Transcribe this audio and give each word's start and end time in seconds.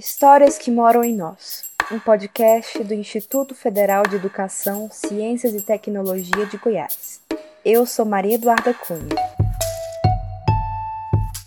Histórias 0.00 0.56
que 0.56 0.70
moram 0.70 1.04
em 1.04 1.14
nós. 1.14 1.62
Um 1.92 2.00
podcast 2.00 2.82
do 2.82 2.94
Instituto 2.94 3.54
Federal 3.54 4.02
de 4.04 4.16
Educação, 4.16 4.88
Ciências 4.90 5.52
e 5.52 5.60
Tecnologia 5.60 6.46
de 6.46 6.56
Goiás. 6.56 7.20
Eu 7.62 7.84
sou 7.84 8.06
Maria 8.06 8.36
Eduarda 8.36 8.72
Cunha. 8.72 9.14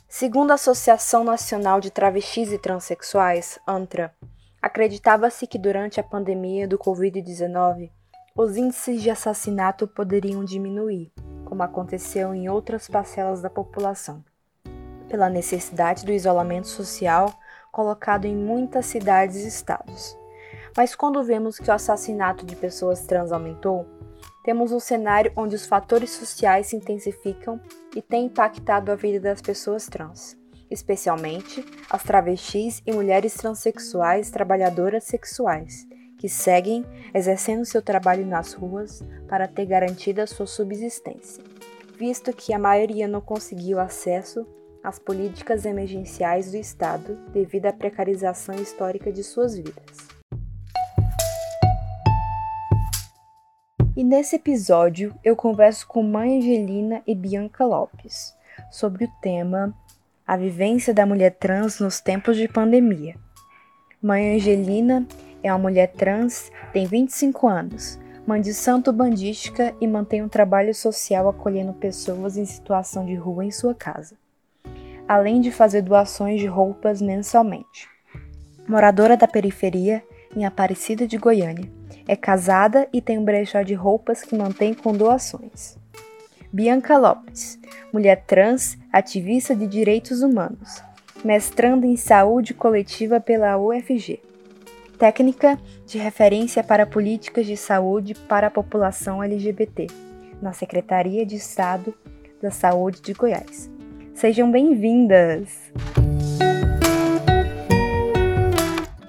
Segundo 0.08 0.52
a 0.52 0.54
Associação 0.54 1.24
Nacional 1.24 1.81
de 1.81 1.89
Travestis 1.89 2.52
e 2.52 2.60
Transsexuais, 2.60 3.58
ANTRA, 3.66 4.13
acreditava-se 4.62 5.48
que 5.48 5.58
durante 5.58 6.00
a 6.00 6.04
pandemia 6.04 6.68
do 6.68 6.78
Covid-19, 6.78 7.90
os 8.36 8.56
índices 8.56 9.02
de 9.02 9.10
assassinato 9.10 9.88
poderiam 9.88 10.46
diminuir, 10.46 11.12
como 11.44 11.64
aconteceu 11.64 12.36
em 12.36 12.48
outras 12.48 12.88
parcelas 12.88 13.42
da 13.42 13.50
população, 13.50 14.24
pela 15.10 15.28
necessidade 15.28 16.06
do 16.06 16.12
isolamento 16.12 16.68
social 16.68 17.34
colocado 17.74 18.26
em 18.26 18.36
muitas 18.36 18.86
cidades 18.86 19.38
e 19.38 19.48
estados. 19.48 20.16
Mas 20.78 20.96
quando 20.96 21.24
vemos 21.24 21.57
que 21.57 21.70
o 21.70 21.74
assassinato 21.74 22.46
de 22.46 22.56
pessoas 22.56 23.02
trans 23.02 23.32
aumentou, 23.32 23.86
temos 24.43 24.71
um 24.71 24.80
cenário 24.80 25.32
onde 25.36 25.56
os 25.56 25.66
fatores 25.66 26.11
sociais 26.11 26.68
se 26.68 26.75
intensificam 26.75 27.60
e 27.96 28.02
têm 28.02 28.25
impactado 28.25 28.92
a 28.92 28.96
vida 28.96 29.20
das 29.20 29.42
pessoas 29.42 29.88
trans, 29.88 30.38
especialmente 30.70 31.66
as 31.89 32.03
travestis 32.03 32.81
e 32.86 32.92
mulheres 32.92 33.33
transexuais 33.33 34.30
trabalhadoras 34.30 35.05
sexuais, 35.05 35.88
que 36.19 36.30
seguem 36.30 36.86
exercendo 37.11 37.66
seu 37.66 37.81
trabalho 37.81 38.25
nas 38.25 38.53
ruas 38.53 39.02
para 39.28 39.47
ter 39.47 39.66
garantida 39.66 40.28
sua 40.28 40.45
subsistência, 40.45 41.44
visto 41.97 42.31
que 42.33 42.53
a 42.53 42.59
maioria 42.59 43.08
não 43.08 43.22
conseguiu 43.22 43.80
acesso 43.80 44.45
as 44.83 45.00
políticas 45.00 45.66
emergenciais 45.66 46.52
do 46.52 46.58
Estado 46.58 47.17
devido 47.31 47.67
à 47.67 47.73
precarização 47.73 48.55
histórica 48.55 49.11
de 49.11 49.23
suas 49.23 49.55
vidas. 49.55 50.09
E 53.95 54.03
nesse 54.03 54.35
episódio 54.35 55.16
eu 55.23 55.35
converso 55.35 55.88
com 55.88 56.03
Mãe 56.03 56.39
Angelina 56.39 57.02
e 57.08 57.16
Bianca 57.16 57.63
Lopes 57.63 58.35
sobre 58.69 59.05
o 59.05 59.11
tema 59.21 59.73
A 60.27 60.35
vivência 60.35 60.93
da 60.93 61.05
mulher 61.05 61.31
trans 61.31 61.80
nos 61.80 62.02
tempos 62.02 62.36
de 62.36 62.47
pandemia. 62.47 63.15
Mãe 64.02 64.36
Angelina 64.36 65.08
é 65.41 65.53
uma 65.53 65.59
mulher 65.59 65.93
trans, 65.93 66.52
tem 66.73 66.86
25 66.86 67.47
anos, 67.47 67.99
mãe 68.27 68.41
de 68.41 68.53
santo 68.53 68.91
bandística 68.91 69.73
e 69.80 69.88
mantém 69.88 70.23
um 70.23 70.30
trabalho 70.30 70.73
social 70.73 71.30
acolhendo 71.30 71.73
pessoas 71.73 72.36
em 72.36 72.45
situação 72.45 73.05
de 73.05 73.15
rua 73.15 73.45
em 73.45 73.52
sua 73.52 73.73
casa 73.75 74.22
além 75.07 75.41
de 75.41 75.51
fazer 75.51 75.81
doações 75.81 76.39
de 76.39 76.47
roupas 76.47 77.01
mensalmente. 77.01 77.89
Moradora 78.67 79.17
da 79.17 79.27
periferia, 79.27 80.03
em 80.35 80.45
Aparecida 80.45 81.05
de 81.05 81.17
Goiânia, 81.17 81.69
é 82.07 82.15
casada 82.15 82.87
e 82.91 83.01
tem 83.01 83.17
um 83.17 83.23
brechó 83.23 83.61
de 83.61 83.73
roupas 83.73 84.23
que 84.23 84.35
mantém 84.35 84.73
com 84.73 84.93
doações. 84.93 85.77
Bianca 86.51 86.97
Lopes, 86.97 87.59
mulher 87.91 88.23
trans, 88.25 88.77
ativista 88.91 89.55
de 89.55 89.65
direitos 89.67 90.21
humanos, 90.21 90.83
mestrando 91.23 91.85
em 91.85 91.95
saúde 91.95 92.53
coletiva 92.53 93.19
pela 93.19 93.57
UFG. 93.57 94.21
Técnica 94.99 95.57
de 95.85 95.97
referência 95.97 96.63
para 96.63 96.85
políticas 96.85 97.45
de 97.45 97.57
saúde 97.57 98.13
para 98.13 98.47
a 98.47 98.51
população 98.51 99.23
LGBT, 99.23 99.87
na 100.41 100.53
Secretaria 100.53 101.25
de 101.25 101.35
Estado 101.35 101.93
da 102.41 102.51
Saúde 102.51 103.01
de 103.01 103.13
Goiás. 103.13 103.72
Sejam 104.14 104.50
bem-vindas! 104.52 105.72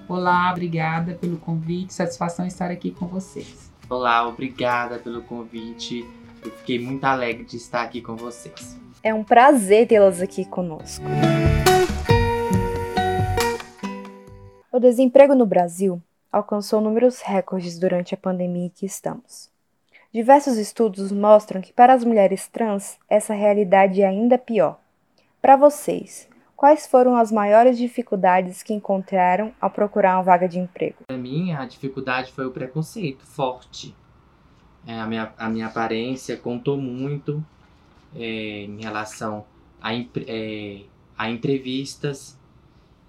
Olá, 0.08 0.50
obrigada 0.50 1.14
pelo 1.14 1.36
convite, 1.36 1.92
satisfação 1.92 2.46
estar 2.46 2.70
aqui 2.70 2.90
com 2.90 3.06
vocês. 3.06 3.70
Olá, 3.88 4.26
obrigada 4.26 4.98
pelo 4.98 5.22
convite. 5.22 6.04
Eu 6.42 6.50
fiquei 6.50 6.78
muito 6.78 7.04
alegre 7.04 7.44
de 7.44 7.56
estar 7.56 7.82
aqui 7.82 8.00
com 8.00 8.16
vocês. 8.16 8.80
É 9.02 9.12
um 9.12 9.22
prazer 9.22 9.86
tê-las 9.86 10.20
aqui 10.20 10.44
conosco. 10.44 11.04
O 14.72 14.80
desemprego 14.80 15.34
no 15.34 15.46
Brasil 15.46 16.02
alcançou 16.32 16.80
números 16.80 17.20
recordes 17.20 17.78
durante 17.78 18.14
a 18.14 18.18
pandemia 18.18 18.66
em 18.66 18.70
que 18.70 18.86
estamos. 18.86 19.50
Diversos 20.12 20.56
estudos 20.56 21.12
mostram 21.12 21.60
que 21.60 21.72
para 21.72 21.92
as 21.92 22.04
mulheres 22.04 22.48
trans 22.48 22.98
essa 23.08 23.34
realidade 23.34 24.00
é 24.00 24.06
ainda 24.06 24.38
pior. 24.38 24.83
Para 25.44 25.56
vocês, 25.56 26.26
quais 26.56 26.86
foram 26.86 27.16
as 27.16 27.30
maiores 27.30 27.76
dificuldades 27.76 28.62
que 28.62 28.72
encontraram 28.72 29.52
ao 29.60 29.68
procurar 29.68 30.16
uma 30.16 30.22
vaga 30.22 30.48
de 30.48 30.58
emprego? 30.58 31.04
Para 31.06 31.18
mim, 31.18 31.52
a 31.52 31.66
dificuldade 31.66 32.32
foi 32.32 32.46
o 32.46 32.50
preconceito 32.50 33.26
forte. 33.26 33.94
É, 34.86 34.98
a, 34.98 35.06
minha, 35.06 35.34
a 35.36 35.50
minha 35.50 35.66
aparência 35.66 36.34
contou 36.38 36.78
muito 36.78 37.44
é, 38.16 38.62
em 38.62 38.80
relação 38.80 39.44
a, 39.82 39.90
é, 39.94 40.80
a 41.14 41.28
entrevistas 41.28 42.40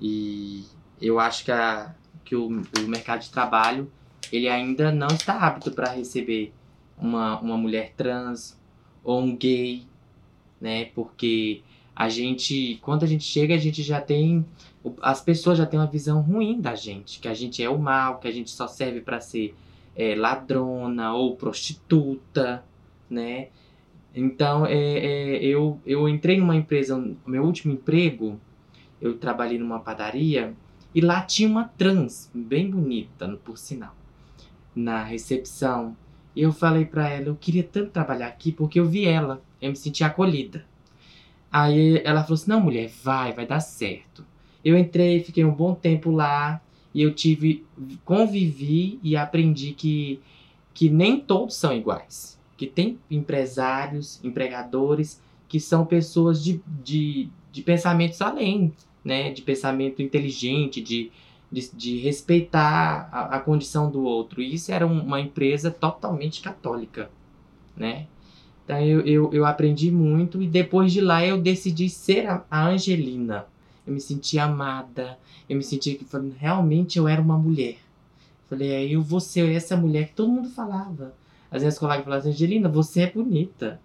e 0.01 0.66
eu 1.01 1.18
acho 1.22 1.45
que, 1.45 1.53
a, 1.53 1.95
que 2.25 2.35
o, 2.35 2.47
o 2.47 2.88
mercado 2.90 3.22
de 3.22 3.31
trabalho 3.31 3.90
ele 4.29 4.50
ainda 4.50 4.91
não 4.91 5.07
está 5.07 5.40
apto 5.40 5.72
para 5.72 5.94
receber 5.94 6.53
uma, 6.97 7.40
uma 7.40 7.56
mulher 7.56 7.94
trans 7.95 8.59
ou 9.06 9.22
um 9.22 9.38
gay, 9.38 9.88
né? 10.59 10.91
Porque 10.94 11.63
a 11.95 12.09
gente, 12.09 12.78
quando 12.81 13.03
a 13.03 13.07
gente 13.07 13.23
chega, 13.23 13.56
a 13.56 13.59
gente 13.59 13.81
já 13.81 14.01
tem 14.01 14.45
as 15.01 15.22
pessoas 15.22 15.57
já 15.57 15.66
têm 15.66 15.79
uma 15.79 15.88
visão 15.88 16.22
ruim 16.22 16.61
da 16.61 16.75
gente, 16.75 17.19
que 17.19 17.28
a 17.28 17.33
gente 17.33 17.63
é 17.63 17.69
o 17.69 17.78
mal, 17.78 18.19
que 18.19 18.28
a 18.28 18.31
gente 18.31 18.51
só 18.51 18.67
serve 18.67 19.01
para 19.01 19.19
ser 19.19 19.56
é, 19.95 20.16
ladrona 20.16 21.13
ou 21.13 21.35
prostituta, 21.35 22.63
né? 23.09 23.47
Então, 24.13 24.66
é, 24.66 24.73
é, 24.73 25.44
eu, 25.44 25.79
eu 25.85 26.07
entrei 26.07 26.38
numa 26.38 26.56
empresa, 26.56 26.97
meu 27.25 27.44
último 27.44 27.73
emprego, 27.73 28.39
eu 29.01 29.17
trabalhei 29.17 29.57
numa 29.57 29.79
padaria 29.79 30.53
e 30.94 31.01
lá 31.01 31.22
tinha 31.22 31.50
uma 31.50 31.66
trans, 31.66 32.29
bem 32.33 32.69
bonita, 32.69 33.27
por 33.44 33.57
sinal, 33.57 33.95
na 34.73 35.03
recepção. 35.03 35.97
E 36.35 36.41
eu 36.41 36.53
falei 36.53 36.85
para 36.85 37.09
ela, 37.09 37.27
eu 37.27 37.35
queria 37.35 37.63
tanto 37.63 37.91
trabalhar 37.91 38.27
aqui 38.27 38.51
porque 38.51 38.79
eu 38.79 38.85
vi 38.85 39.06
ela, 39.06 39.41
eu 39.62 39.69
me 39.69 39.75
senti 39.75 40.03
acolhida. 40.03 40.66
Aí 41.51 42.01
ela 42.03 42.23
falou 42.23 42.35
assim: 42.35 42.50
não, 42.50 42.59
mulher, 42.59 42.89
vai, 43.03 43.33
vai 43.33 43.45
dar 43.45 43.59
certo. 43.59 44.25
Eu 44.63 44.78
entrei, 44.78 45.23
fiquei 45.23 45.45
um 45.45 45.53
bom 45.53 45.75
tempo 45.75 46.09
lá 46.09 46.61
e 46.94 47.01
eu 47.01 47.13
tive, 47.13 47.66
convivi 48.03 49.00
e 49.03 49.16
aprendi 49.16 49.73
que, 49.73 50.19
que 50.73 50.89
nem 50.89 51.19
todos 51.19 51.56
são 51.56 51.75
iguais. 51.75 52.39
Que 52.57 52.66
tem 52.66 52.97
empresários, 53.11 54.23
empregadores 54.23 55.22
que 55.47 55.59
são 55.59 55.85
pessoas 55.85 56.44
de, 56.44 56.61
de, 56.83 57.29
de 57.51 57.62
pensamentos 57.62 58.22
além, 58.22 58.73
né? 59.03 59.31
De 59.31 59.41
pensamento 59.41 60.01
inteligente, 60.01 60.81
de, 60.81 61.12
de, 61.51 61.69
de 61.73 61.97
respeitar 61.97 63.09
a, 63.12 63.35
a, 63.35 63.39
condição 63.39 63.91
do 63.91 64.03
outro. 64.03 64.41
E 64.41 64.53
isso 64.53 64.72
era 64.72 64.88
uma 64.88 65.19
empresa 65.19 65.69
totalmente 65.69 66.41
católica, 66.41 67.09
né? 67.75 68.07
Então 68.66 68.81
eu, 68.81 69.02
eu, 69.02 69.30
eu 69.31 69.46
aprendi 69.46 69.92
muito 69.92 70.42
e 70.42 70.48
depois 70.48 70.92
de 70.92 71.00
lá 71.00 71.26
eu 71.26 71.40
decidi 71.40 71.88
ser 71.88 72.28
a, 72.28 72.44
a 72.50 72.68
Angelina. 72.68 73.46
Eu 73.86 73.94
me 73.94 74.02
senti 74.02 74.40
amada, 74.40 75.18
eu 75.48 75.56
me 75.56 75.64
senti 75.64 75.94
que 75.94 76.06
realmente 76.38 76.98
eu 76.98 77.08
era 77.08 77.22
uma 77.22 77.38
mulher. 77.38 77.78
Falei, 78.50 78.75
aí 78.75 78.94
eu 78.94 79.02
vou 79.02 79.20
ser 79.20 79.52
essa 79.52 79.78
mulher 79.78 80.08
que 80.08 80.16
todo 80.16 80.31
mundo 80.31 80.50
falava. 80.50 81.14
Às 81.52 81.62
vezes 81.62 81.78
colegas 81.78 82.04
falavam, 82.04 82.30
Angelina, 82.30 82.68
você 82.68 83.02
é 83.02 83.12
bonita. 83.12 83.80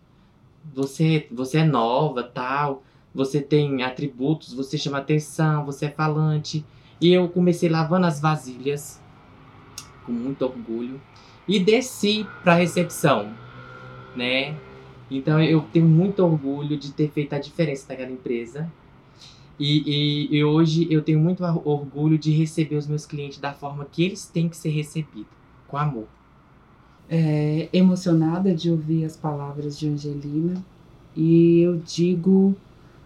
Você, 0.75 1.29
você 1.31 1.59
é 1.59 1.65
nova, 1.65 2.23
tal. 2.23 2.83
Você 3.15 3.41
tem 3.41 3.83
atributos, 3.83 4.55
você 4.55 4.79
chama 4.79 4.99
atenção, 4.99 5.67
você 5.67 5.87
é 5.87 5.91
falante. 5.91 6.65
E 7.01 7.13
eu 7.13 7.29
comecei 7.29 7.69
lavando 7.69 8.07
as 8.07 8.21
vasilhas 8.21 9.01
com 10.05 10.13
muito 10.13 10.43
orgulho 10.43 11.01
e 11.47 11.59
desci 11.59 12.27
para 12.43 12.53
a 12.53 12.57
recepção, 12.57 13.33
né? 14.15 14.55
Então 15.11 15.43
eu 15.43 15.61
tenho 15.73 15.89
muito 15.89 16.25
orgulho 16.25 16.77
de 16.77 16.93
ter 16.93 17.11
feito 17.11 17.33
a 17.33 17.39
diferença 17.39 17.87
naquela 17.89 18.11
empresa. 18.11 18.71
E, 19.59 19.83
e, 20.31 20.39
e, 20.39 20.45
hoje 20.45 20.87
eu 20.91 21.03
tenho 21.03 21.21
muito 21.21 21.45
orgulho 21.45 22.17
de 22.17 22.31
receber 22.31 22.77
os 22.77 22.87
meus 22.87 23.05
clientes 23.05 23.39
da 23.39 23.53
forma 23.53 23.85
que 23.85 24.03
eles 24.03 24.25
têm 24.27 24.49
que 24.49 24.57
ser 24.57 24.71
recebidos, 24.71 25.27
com 25.69 25.77
amor. 25.77 26.07
É, 27.11 27.69
emocionada 27.71 28.55
de 28.55 28.71
ouvir 28.71 29.05
as 29.05 29.17
palavras 29.17 29.79
de 29.79 29.87
Angelina 29.87 30.65
e 31.15 31.61
eu 31.61 31.77
digo, 31.77 32.55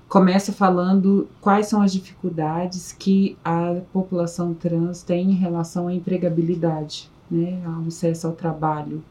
começo 0.08 0.52
falando 0.52 1.26
quais 1.40 1.66
são 1.66 1.82
as 1.82 1.92
dificuldades 1.92 2.92
que 2.92 3.36
a 3.44 3.80
população 3.92 4.54
trans 4.54 5.02
tem 5.02 5.30
em 5.30 5.34
relação 5.34 5.88
à 5.88 5.94
empregabilidade, 5.94 7.10
né, 7.30 7.60
ao 7.64 7.86
acesso 7.86 8.26
ao 8.26 8.32
trabalho. 8.34 9.02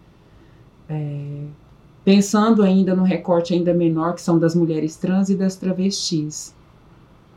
É, 0.87 1.45
Pensando 2.03 2.63
ainda 2.63 2.95
no 2.95 3.03
recorte 3.03 3.53
ainda 3.53 3.73
menor, 3.73 4.15
que 4.15 4.21
são 4.21 4.37
das 4.37 4.53
mulheres 4.55 4.95
trans 4.97 5.29
e 5.29 5.35
das 5.35 5.55
travestis. 5.55 6.53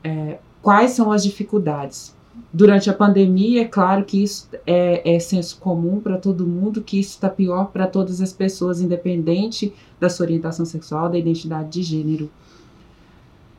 É, 0.02 0.38
quais 0.60 0.92
são 0.92 1.12
as 1.12 1.22
dificuldades? 1.22 2.16
durante 2.52 2.88
a 2.88 2.94
pandemia, 2.94 3.62
é 3.62 3.64
claro 3.64 4.04
que 4.04 4.22
isso 4.22 4.48
é, 4.66 5.14
é 5.14 5.18
senso 5.18 5.58
comum 5.58 6.00
para 6.00 6.16
todo 6.16 6.46
mundo, 6.46 6.82
que 6.82 6.98
isso 6.98 7.10
está 7.10 7.28
pior 7.28 7.66
para 7.66 7.86
todas 7.86 8.20
as 8.20 8.32
pessoas, 8.32 8.80
independente 8.80 9.72
da 10.00 10.08
sua 10.08 10.26
orientação 10.26 10.64
sexual, 10.64 11.08
da 11.08 11.18
identidade 11.18 11.68
de 11.70 11.82
gênero. 11.82 12.30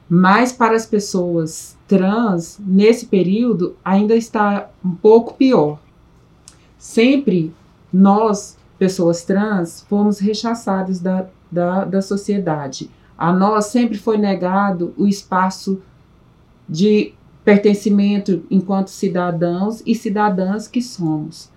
Mas 0.09 0.51
para 0.51 0.75
as 0.75 0.85
pessoas 0.85 1.77
trans, 1.87 2.59
nesse 2.59 3.07
período, 3.07 3.75
ainda 3.83 4.15
está 4.15 4.69
um 4.83 4.95
pouco 4.95 5.33
pior. 5.33 5.79
Sempre 6.77 7.51
nós, 7.91 8.57
pessoas 8.77 9.23
trans, 9.23 9.85
fomos 9.89 10.19
rechaçados 10.19 10.99
da, 10.99 11.27
da, 11.51 11.85
da 11.85 12.01
sociedade. 12.01 12.89
A 13.17 13.33
nós 13.33 13.65
sempre 13.65 13.97
foi 13.97 14.17
negado 14.17 14.93
o 14.97 15.07
espaço 15.07 15.81
de 16.69 17.13
pertencimento 17.43 18.43
enquanto 18.51 18.89
cidadãos 18.89 19.81
e 19.85 19.95
cidadãs 19.95 20.67
que 20.67 20.81
somos. 20.81 21.49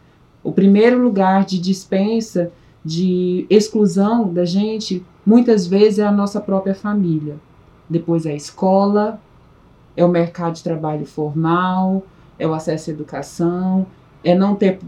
O 0.42 0.52
primeiro 0.52 1.02
lugar 1.02 1.44
de 1.44 1.58
dispensa, 1.58 2.50
de 2.84 3.44
exclusão 3.50 4.32
da 4.32 4.44
gente, 4.44 5.04
muitas 5.26 5.66
vezes 5.66 5.98
é 5.98 6.06
a 6.06 6.12
nossa 6.12 6.40
própria 6.40 6.74
família. 6.74 7.36
Depois 7.88 8.24
é 8.24 8.30
a 8.30 8.36
escola, 8.36 9.20
é 9.96 10.04
o 10.04 10.08
mercado 10.08 10.54
de 10.54 10.62
trabalho 10.62 11.04
formal, 11.04 12.06
é 12.38 12.46
o 12.46 12.54
acesso 12.54 12.90
à 12.90 12.92
educação, 12.92 13.86
é 14.22 14.34
não 14.34 14.54
ter 14.54 14.78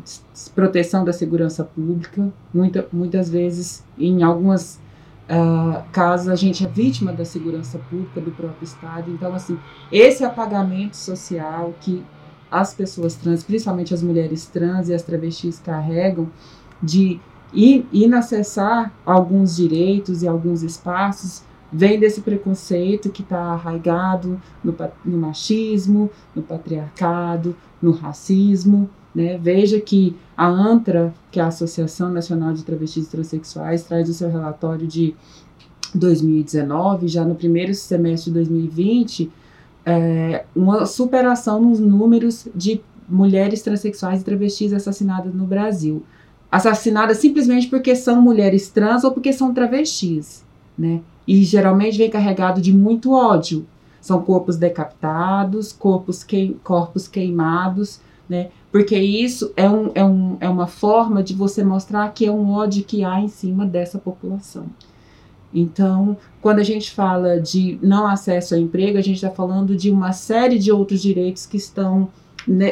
proteção 0.54 1.04
da 1.04 1.12
segurança 1.12 1.64
pública. 1.64 2.32
Muita, 2.52 2.86
muitas 2.92 3.30
vezes, 3.30 3.84
em 3.98 4.22
algumas 4.22 4.78
uh, 5.28 5.82
casos, 5.90 6.28
a 6.28 6.36
gente 6.36 6.64
é 6.64 6.68
vítima 6.68 7.12
da 7.12 7.24
segurança 7.24 7.78
pública 7.90 8.20
do 8.20 8.30
próprio 8.30 8.64
Estado. 8.64 9.10
Então, 9.10 9.34
assim, 9.34 9.58
esse 9.90 10.24
apagamento 10.24 10.96
social 10.96 11.72
que 11.80 12.04
as 12.50 12.74
pessoas 12.74 13.14
trans, 13.14 13.42
principalmente 13.42 13.94
as 13.94 14.02
mulheres 14.02 14.44
trans 14.46 14.88
e 14.88 14.94
as 14.94 15.02
travestis 15.02 15.58
carregam, 15.58 16.28
de 16.82 17.18
inacessar 17.54 18.92
alguns 19.04 19.56
direitos 19.56 20.22
e 20.22 20.28
alguns 20.28 20.62
espaços, 20.62 21.42
vem 21.72 21.98
desse 21.98 22.20
preconceito 22.20 23.10
que 23.10 23.22
está 23.22 23.38
arraigado 23.38 24.40
no, 24.62 24.74
no 25.04 25.18
machismo, 25.18 26.10
no 26.34 26.42
patriarcado, 26.42 27.56
no 27.80 27.92
racismo. 27.92 28.90
Né? 29.14 29.38
Veja 29.38 29.80
que 29.80 30.16
a 30.36 30.46
ANTRA, 30.46 31.12
que 31.30 31.38
é 31.38 31.42
a 31.42 31.48
Associação 31.48 32.10
Nacional 32.10 32.52
de 32.54 32.62
Travestis 32.62 33.06
e 33.06 33.10
Transsexuais, 33.10 33.84
traz 33.84 34.08
o 34.08 34.14
seu 34.14 34.30
relatório 34.30 34.86
de 34.86 35.14
2019, 35.94 37.08
já 37.08 37.24
no 37.24 37.34
primeiro 37.34 37.74
semestre 37.74 38.30
de 38.30 38.34
2020, 38.36 39.30
é, 39.84 40.44
uma 40.54 40.86
superação 40.86 41.60
nos 41.60 41.80
números 41.80 42.48
de 42.54 42.80
mulheres 43.08 43.62
transexuais 43.62 44.22
e 44.22 44.24
travestis 44.24 44.72
assassinadas 44.72 45.34
no 45.34 45.44
Brasil. 45.44 46.02
Assassinadas 46.50 47.18
simplesmente 47.18 47.66
porque 47.68 47.94
são 47.94 48.20
mulheres 48.20 48.68
trans 48.68 49.04
ou 49.04 49.12
porque 49.12 49.32
são 49.32 49.52
travestis, 49.52 50.44
né? 50.78 51.00
E 51.26 51.42
geralmente 51.44 51.98
vem 51.98 52.10
carregado 52.10 52.60
de 52.60 52.72
muito 52.72 53.12
ódio. 53.12 53.66
São 54.00 54.20
corpos 54.22 54.56
decapitados, 54.56 55.72
corpos, 55.72 56.26
corpos 56.64 57.06
queimados, 57.06 58.00
né? 58.28 58.50
Porque 58.70 58.96
isso 58.96 59.52
é, 59.56 59.68
um, 59.68 59.90
é, 59.94 60.04
um, 60.04 60.36
é 60.40 60.48
uma 60.48 60.66
forma 60.66 61.22
de 61.22 61.34
você 61.34 61.62
mostrar 61.62 62.12
que 62.12 62.26
é 62.26 62.30
um 62.30 62.50
ódio 62.52 62.84
que 62.84 63.04
há 63.04 63.20
em 63.20 63.28
cima 63.28 63.66
dessa 63.66 63.98
população. 63.98 64.66
Então, 65.52 66.16
quando 66.40 66.60
a 66.60 66.64
gente 66.64 66.90
fala 66.90 67.38
de 67.38 67.78
não 67.82 68.06
acesso 68.06 68.54
ao 68.54 68.60
emprego, 68.60 68.96
a 68.96 69.02
gente 69.02 69.16
está 69.16 69.30
falando 69.30 69.76
de 69.76 69.90
uma 69.90 70.12
série 70.12 70.58
de 70.58 70.72
outros 70.72 71.02
direitos 71.02 71.44
que 71.44 71.56
estão 71.56 72.08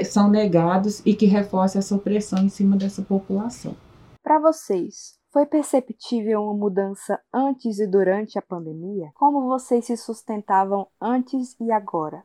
são 0.04 0.28
negados 0.28 1.00
e 1.06 1.14
que 1.14 1.26
reforçam 1.26 1.78
essa 1.78 1.94
opressão 1.94 2.40
em 2.40 2.48
cima 2.48 2.76
dessa 2.76 3.02
população. 3.02 3.76
Para 4.20 4.40
vocês, 4.40 5.18
foi 5.32 5.46
perceptível 5.46 6.42
uma 6.42 6.54
mudança 6.54 7.20
antes 7.32 7.78
e 7.78 7.86
durante 7.86 8.38
a 8.38 8.42
pandemia? 8.42 9.10
Como 9.14 9.46
vocês 9.46 9.84
se 9.84 9.96
sustentavam 9.96 10.88
antes 11.00 11.54
e 11.60 11.70
agora? 11.70 12.24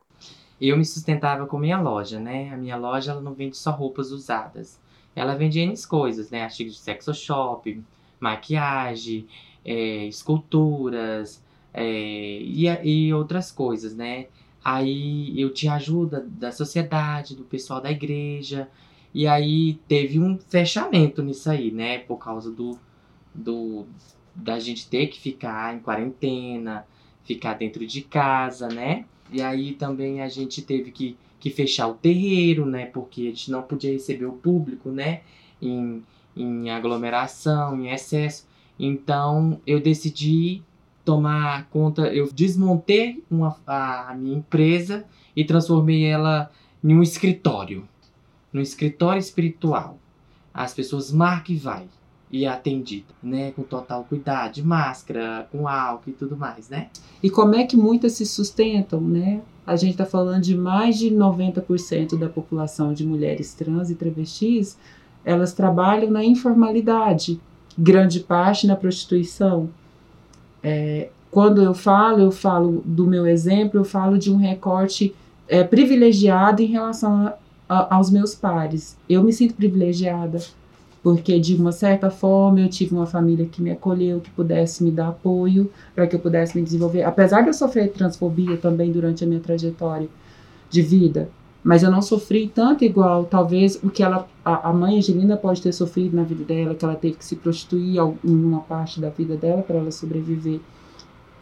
Eu 0.60 0.76
me 0.76 0.84
sustentava 0.84 1.46
com 1.46 1.58
minha 1.58 1.80
loja, 1.80 2.18
né? 2.18 2.52
A 2.52 2.56
minha 2.56 2.76
loja 2.76 3.12
ela 3.12 3.20
não 3.20 3.34
vende 3.34 3.56
só 3.56 3.70
roupas 3.70 4.10
usadas. 4.10 4.80
Ela 5.14 5.34
vende 5.34 5.60
N 5.60 5.74
coisas, 5.86 6.30
né? 6.30 6.42
Artigos 6.42 6.74
de 6.74 6.80
sexo 6.80 7.12
shop, 7.14 7.82
maquiagem, 8.18 9.26
é, 9.64 10.06
esculturas 10.06 11.42
é, 11.72 11.84
e, 11.84 12.66
e 12.66 13.12
outras 13.12 13.52
coisas, 13.52 13.94
né? 13.94 14.26
Aí 14.64 15.40
eu 15.40 15.52
tinha 15.52 15.74
ajuda 15.74 16.26
da 16.28 16.50
sociedade, 16.50 17.36
do 17.36 17.44
pessoal 17.44 17.80
da 17.80 17.90
igreja. 17.90 18.68
E 19.14 19.26
aí 19.26 19.74
teve 19.86 20.18
um 20.18 20.38
fechamento 20.38 21.22
nisso 21.22 21.50
aí, 21.50 21.70
né? 21.70 21.98
Por 21.98 22.16
causa 22.16 22.50
do, 22.50 22.78
do 23.34 23.86
da 24.34 24.58
gente 24.58 24.88
ter 24.88 25.06
que 25.06 25.20
ficar 25.20 25.74
em 25.74 25.80
quarentena, 25.80 26.86
ficar 27.24 27.54
dentro 27.54 27.86
de 27.86 28.02
casa, 28.02 28.68
né? 28.68 29.06
E 29.30 29.42
aí 29.42 29.72
também 29.72 30.20
a 30.20 30.28
gente 30.28 30.62
teve 30.62 30.90
que, 30.90 31.16
que 31.40 31.50
fechar 31.50 31.88
o 31.88 31.94
terreiro, 31.94 32.66
né? 32.66 32.86
Porque 32.86 33.22
a 33.22 33.30
gente 33.30 33.50
não 33.50 33.62
podia 33.62 33.92
receber 33.92 34.26
o 34.26 34.32
público, 34.32 34.90
né? 34.90 35.22
Em, 35.60 36.02
em 36.36 36.70
aglomeração, 36.70 37.80
em 37.80 37.90
excesso. 37.90 38.46
Então 38.78 39.60
eu 39.66 39.80
decidi 39.80 40.62
tomar 41.04 41.68
conta, 41.70 42.08
eu 42.08 42.28
desmontei 42.32 43.24
uma, 43.30 43.56
a, 43.66 44.14
minha 44.18 44.38
empresa 44.38 45.04
e 45.34 45.44
transformei 45.44 46.04
ela 46.04 46.50
em 46.82 46.94
um 46.94 47.02
escritório, 47.02 47.88
num 48.52 48.60
escritório 48.60 49.20
espiritual. 49.20 49.98
As 50.52 50.74
pessoas 50.74 51.12
marcam 51.12 51.54
e 51.54 51.58
vai 51.58 51.88
e 52.30 52.44
atendida, 52.44 53.06
né, 53.22 53.52
com 53.52 53.62
total 53.62 54.04
cuidado, 54.08 54.54
de 54.54 54.62
máscara, 54.62 55.46
com 55.52 55.68
álcool 55.68 56.10
e 56.10 56.12
tudo 56.12 56.36
mais, 56.36 56.68
né? 56.68 56.88
E 57.22 57.30
como 57.30 57.54
é 57.54 57.64
que 57.64 57.76
muitas 57.76 58.12
se 58.12 58.26
sustentam, 58.26 59.00
né? 59.00 59.42
A 59.66 59.76
gente 59.76 59.92
está 59.92 60.04
falando 60.04 60.42
de 60.42 60.56
mais 60.56 60.98
de 60.98 61.10
90% 61.10 62.18
da 62.18 62.28
população 62.28 62.92
de 62.92 63.06
mulheres 63.06 63.54
trans 63.54 63.90
e 63.90 63.94
travestis, 63.94 64.76
elas 65.24 65.52
trabalham 65.52 66.10
na 66.10 66.24
informalidade, 66.24 67.40
grande 67.76 68.20
parte 68.20 68.66
na 68.66 68.76
prostituição. 68.76 69.68
É, 70.62 71.10
quando 71.30 71.62
eu 71.62 71.74
falo, 71.74 72.20
eu 72.20 72.30
falo 72.30 72.82
do 72.84 73.06
meu 73.06 73.26
exemplo, 73.26 73.80
eu 73.80 73.84
falo 73.84 74.18
de 74.18 74.32
um 74.32 74.36
recorte 74.36 75.14
é, 75.48 75.62
privilegiado 75.64 76.62
em 76.62 76.66
relação 76.66 77.26
a, 77.26 77.34
a, 77.68 77.96
aos 77.96 78.10
meus 78.10 78.34
pares. 78.34 78.96
Eu 79.08 79.22
me 79.22 79.32
sinto 79.32 79.54
privilegiada 79.54 80.40
porque 81.06 81.38
de 81.38 81.54
uma 81.54 81.70
certa 81.70 82.10
forma 82.10 82.58
eu 82.58 82.68
tive 82.68 82.92
uma 82.92 83.06
família 83.06 83.46
que 83.46 83.62
me 83.62 83.70
acolheu, 83.70 84.18
que 84.18 84.28
pudesse 84.32 84.82
me 84.82 84.90
dar 84.90 85.10
apoio 85.10 85.70
para 85.94 86.04
que 86.04 86.16
eu 86.16 86.18
pudesse 86.18 86.58
me 86.58 86.64
desenvolver. 86.64 87.04
Apesar 87.04 87.42
de 87.42 87.48
eu 87.48 87.54
sofrer 87.54 87.92
transfobia 87.92 88.56
também 88.56 88.90
durante 88.90 89.22
a 89.22 89.26
minha 89.28 89.38
trajetória 89.38 90.08
de 90.68 90.82
vida, 90.82 91.28
mas 91.62 91.84
eu 91.84 91.92
não 91.92 92.02
sofri 92.02 92.50
tanto 92.52 92.84
igual, 92.84 93.24
talvez, 93.24 93.78
o 93.84 93.88
que 93.88 94.02
ela, 94.02 94.26
a, 94.44 94.70
a 94.70 94.72
mãe 94.72 94.98
Angelina 94.98 95.36
pode 95.36 95.62
ter 95.62 95.70
sofrido 95.70 96.16
na 96.16 96.24
vida 96.24 96.42
dela, 96.42 96.74
que 96.74 96.84
ela 96.84 96.96
teve 96.96 97.14
que 97.14 97.24
se 97.24 97.36
prostituir 97.36 98.00
em 98.24 98.44
uma 98.44 98.62
parte 98.62 99.00
da 99.00 99.08
vida 99.08 99.36
dela 99.36 99.62
para 99.62 99.76
ela 99.76 99.92
sobreviver. 99.92 100.58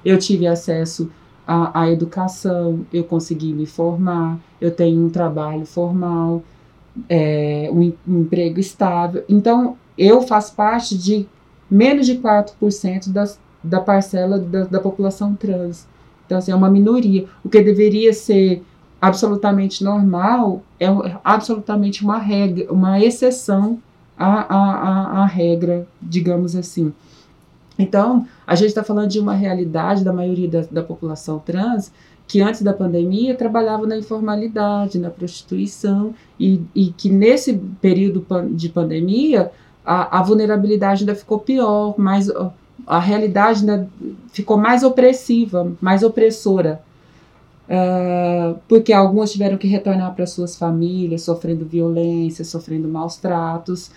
Eu 0.04 0.18
tive 0.18 0.46
acesso 0.46 1.10
à, 1.46 1.80
à 1.80 1.90
educação, 1.90 2.84
eu 2.92 3.04
consegui 3.04 3.54
me 3.54 3.64
formar, 3.64 4.38
eu 4.60 4.70
tenho 4.70 5.02
um 5.02 5.08
trabalho 5.08 5.64
formal, 5.64 6.42
é, 7.08 7.68
um, 7.72 7.92
emprego 8.06 8.60
estável. 8.60 9.24
Então, 9.28 9.76
eu 9.96 10.22
faço 10.22 10.54
parte 10.54 10.96
de 10.96 11.26
menos 11.70 12.06
de 12.06 12.16
4% 12.16 13.10
das, 13.10 13.38
da 13.62 13.80
parcela 13.80 14.38
da, 14.38 14.64
da 14.64 14.80
população 14.80 15.34
trans. 15.34 15.86
Então, 16.26 16.38
assim, 16.38 16.52
é 16.52 16.54
uma 16.54 16.70
minoria. 16.70 17.26
O 17.44 17.48
que 17.48 17.62
deveria 17.62 18.12
ser 18.12 18.62
absolutamente 19.00 19.84
normal 19.84 20.62
é 20.80 20.86
absolutamente 21.22 22.02
uma 22.02 22.18
regra, 22.18 22.72
uma 22.72 22.98
exceção 23.00 23.78
à, 24.16 24.54
à, 24.54 24.72
à, 24.72 25.22
à 25.22 25.26
regra, 25.26 25.86
digamos 26.00 26.56
assim. 26.56 26.92
Então, 27.78 28.26
a 28.46 28.54
gente 28.54 28.68
está 28.68 28.84
falando 28.84 29.10
de 29.10 29.18
uma 29.18 29.34
realidade 29.34 30.04
da 30.04 30.12
maioria 30.12 30.48
da, 30.48 30.60
da 30.70 30.82
população 30.82 31.38
trans 31.38 31.92
que 32.26 32.40
antes 32.40 32.62
da 32.62 32.72
pandemia 32.72 33.34
trabalhava 33.34 33.86
na 33.86 33.96
informalidade, 33.96 34.98
na 34.98 35.10
prostituição, 35.10 36.14
e, 36.40 36.60
e 36.74 36.86
que 36.92 37.08
nesse 37.08 37.54
período 37.80 38.24
de 38.52 38.68
pandemia 38.68 39.50
a, 39.84 40.20
a 40.20 40.22
vulnerabilidade 40.22 41.02
ainda 41.02 41.14
ficou 41.14 41.38
pior, 41.38 41.94
mais, 41.98 42.30
a 42.86 42.98
realidade 42.98 43.60
ainda 43.60 43.88
ficou 44.32 44.56
mais 44.56 44.82
opressiva, 44.82 45.72
mais 45.80 46.02
opressora. 46.02 46.80
Uh, 47.66 48.58
porque 48.68 48.92
algumas 48.92 49.32
tiveram 49.32 49.56
que 49.56 49.66
retornar 49.66 50.14
para 50.14 50.26
suas 50.26 50.56
famílias, 50.56 51.22
sofrendo 51.22 51.64
violência, 51.64 52.44
sofrendo 52.44 52.88
maus 52.88 53.16
tratos. 53.16 53.90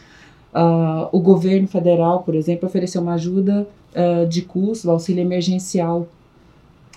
Uh, 0.54 1.08
o 1.12 1.20
governo 1.20 1.68
federal, 1.68 2.24
por 2.24 2.34
exemplo, 2.36 2.68
ofereceu 2.68 3.02
uma 3.02 3.14
ajuda 3.14 3.68
uh, 3.94 4.26
de 4.28 4.42
custo, 4.42 4.90
auxílio 4.90 5.22
emergencial 5.22 6.08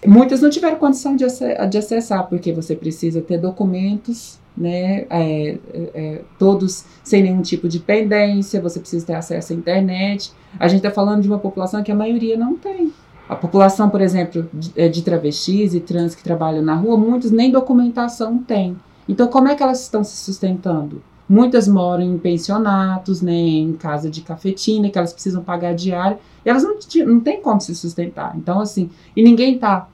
Muitas 0.06 0.40
não 0.40 0.48
tiveram 0.48 0.76
condição 0.76 1.14
de, 1.14 1.24
de 1.68 1.78
acessar, 1.78 2.26
porque 2.28 2.52
você 2.52 2.74
precisa 2.74 3.20
ter 3.20 3.38
documentos 3.38 4.40
né? 4.56 5.06
É, 5.08 5.58
é, 5.72 6.20
todos 6.38 6.84
sem 7.02 7.22
nenhum 7.22 7.40
tipo 7.40 7.68
de 7.68 7.78
pendência, 7.78 8.60
você 8.60 8.78
precisa 8.78 9.06
ter 9.06 9.14
acesso 9.14 9.52
à 9.52 9.56
internet. 9.56 10.32
A 10.58 10.68
gente 10.68 10.78
está 10.78 10.90
falando 10.90 11.22
de 11.22 11.28
uma 11.28 11.38
população 11.38 11.82
que 11.82 11.90
a 11.90 11.94
maioria 11.94 12.36
não 12.36 12.56
tem. 12.56 12.92
A 13.28 13.36
população, 13.36 13.88
por 13.88 14.00
exemplo, 14.00 14.48
de, 14.52 14.72
é, 14.76 14.88
de 14.88 15.02
travestis 15.02 15.72
e 15.72 15.80
trans 15.80 16.14
que 16.14 16.22
trabalham 16.22 16.62
na 16.62 16.74
rua, 16.74 16.96
muitos 16.96 17.30
nem 17.30 17.50
documentação 17.50 18.38
têm. 18.38 18.76
Então, 19.08 19.28
como 19.28 19.48
é 19.48 19.54
que 19.54 19.62
elas 19.62 19.82
estão 19.82 20.04
se 20.04 20.16
sustentando? 20.16 21.02
Muitas 21.30 21.68
moram 21.68 22.02
em 22.02 22.18
pensionatos, 22.18 23.22
né, 23.22 23.32
em 23.32 23.72
casa 23.74 24.10
de 24.10 24.20
cafetina, 24.20 24.90
que 24.90 24.98
elas 24.98 25.12
precisam 25.12 25.44
pagar 25.44 25.76
diário, 25.76 26.18
e 26.44 26.50
elas 26.50 26.64
não, 26.64 26.76
não 27.06 27.20
têm 27.20 27.40
como 27.40 27.60
se 27.60 27.72
sustentar. 27.72 28.36
Então, 28.36 28.58
assim, 28.58 28.90
e 29.14 29.22
ninguém 29.22 29.54
está 29.54 29.88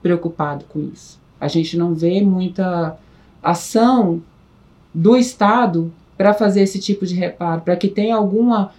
preocupado 0.00 0.64
com 0.64 0.80
isso. 0.80 1.20
A 1.38 1.46
gente 1.46 1.76
não 1.76 1.92
vê 1.92 2.22
muita 2.22 2.96
ação 3.42 4.22
do 4.94 5.14
Estado 5.14 5.92
para 6.16 6.32
fazer 6.32 6.62
esse 6.62 6.80
tipo 6.80 7.04
de 7.04 7.14
reparo, 7.14 7.60
para 7.60 7.76
que 7.76 7.88
tenha 7.88 8.16
alguma 8.16 8.70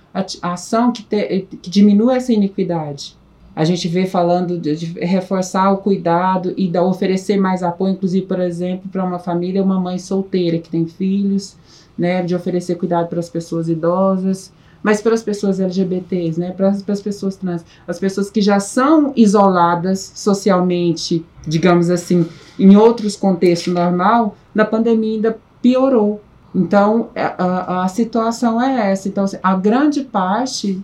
ação 0.42 0.92
que, 0.92 1.04
te, 1.04 1.48
que 1.62 1.70
diminua 1.70 2.16
essa 2.16 2.34
iniquidade. 2.34 3.16
A 3.56 3.64
gente 3.64 3.88
vê 3.88 4.08
falando 4.08 4.58
de, 4.58 4.76
de, 4.76 5.00
reforçar 5.00 5.72
o 5.72 5.78
cuidado 5.78 6.56
e 6.58 6.68
da 6.68 6.84
oferecer 6.84 7.38
mais 7.38 7.62
apoio, 7.62 7.94
inclusive, 7.94 8.26
por 8.26 8.40
exemplo, 8.40 8.90
para 8.90 9.06
uma 9.06 9.20
família, 9.20 9.64
uma 9.64 9.80
mãe 9.80 10.00
solteira 10.00 10.58
que 10.58 10.70
tem 10.70 10.88
filhos, 10.88 11.56
né, 12.00 12.24
de 12.24 12.34
oferecer 12.34 12.76
cuidado 12.76 13.10
para 13.10 13.20
as 13.20 13.30
pessoas 13.30 13.68
idosas, 13.68 14.52
mas 14.82 15.02
para 15.02 15.14
as 15.14 15.22
pessoas 15.22 15.60
LGBTs, 15.60 16.40
né, 16.40 16.52
para 16.52 16.70
as 16.70 17.02
pessoas 17.02 17.36
trans, 17.36 17.66
as 17.86 18.00
pessoas 18.00 18.30
que 18.32 18.42
já 18.42 18.60
são 18.60 19.12
isoladas 19.16 20.14
socialmente, 20.16 21.26
digamos 21.46 21.90
assim, 21.90 22.26
em 22.58 22.78
outros 22.78 23.18
contextos 23.18 23.74
normal, 23.74 24.38
na 24.56 24.64
pandemia 24.64 25.16
ainda 25.16 25.38
piorou. 25.62 26.22
Então, 26.56 27.10
é, 27.14 27.24
a, 27.38 27.84
a 27.84 27.88
situação 27.90 28.62
é 28.62 28.92
essa. 28.92 29.08
Então, 29.08 29.26
assim, 29.26 29.38
a 29.44 29.56
grande 29.56 30.02
parte 30.02 30.82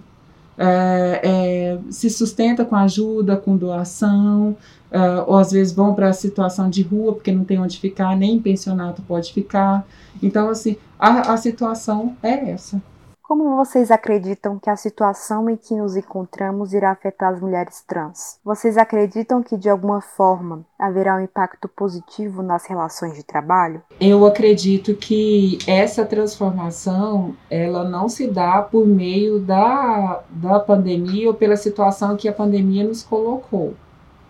é, 0.58 1.22
é, 1.24 1.80
se 1.90 2.10
sustenta 2.10 2.64
com 2.64 2.76
ajuda, 2.76 3.36
com 3.36 3.58
doação, 3.58 4.56
é, 4.92 5.00
ou 5.28 5.38
às 5.38 5.52
vezes 5.52 5.74
vão 5.74 5.94
para 5.94 6.10
a 6.10 6.14
situação 6.14 6.70
de 6.70 6.82
rua, 6.82 7.14
porque 7.14 7.32
não 7.32 7.44
tem 7.44 7.60
onde 7.60 7.80
ficar, 7.80 8.16
nem 8.16 8.40
pensionato 8.40 9.02
pode 9.02 9.34
ficar. 9.34 9.86
Então, 10.22 10.50
assim, 10.50 10.78
a, 10.98 11.34
a 11.34 11.38
situação 11.38 12.16
é 12.24 12.52
essa. 12.52 12.82
Como 13.28 13.56
vocês 13.56 13.90
acreditam 13.90 14.60
que 14.60 14.70
a 14.70 14.76
situação 14.76 15.50
em 15.50 15.58
que 15.58 15.74
nos 15.74 15.96
encontramos 15.96 16.74
irá 16.74 16.92
afetar 16.92 17.34
as 17.34 17.42
mulheres 17.42 17.84
trans? 17.88 18.40
Vocês 18.46 18.78
acreditam 18.78 19.42
que 19.42 19.58
de 19.58 19.68
alguma 19.68 20.00
forma 20.00 20.64
haverá 20.78 21.16
um 21.16 21.22
impacto 21.22 21.68
positivo 21.68 22.44
nas 22.44 22.68
relações 22.68 23.16
de 23.16 23.24
trabalho? 23.24 23.82
Eu 24.00 24.28
acredito 24.28 24.94
que 24.94 25.58
essa 25.66 26.06
transformação 26.06 27.36
ela 27.50 27.84
não 27.84 28.08
se 28.08 28.28
dá 28.28 28.62
por 28.62 28.86
meio 28.86 29.40
da, 29.40 30.22
da 30.30 30.60
pandemia 30.60 31.28
ou 31.28 31.34
pela 31.34 31.58
situação 31.58 32.16
que 32.16 32.30
a 32.30 32.34
pandemia 32.34 32.84
nos 32.84 33.02
colocou. 33.02 33.74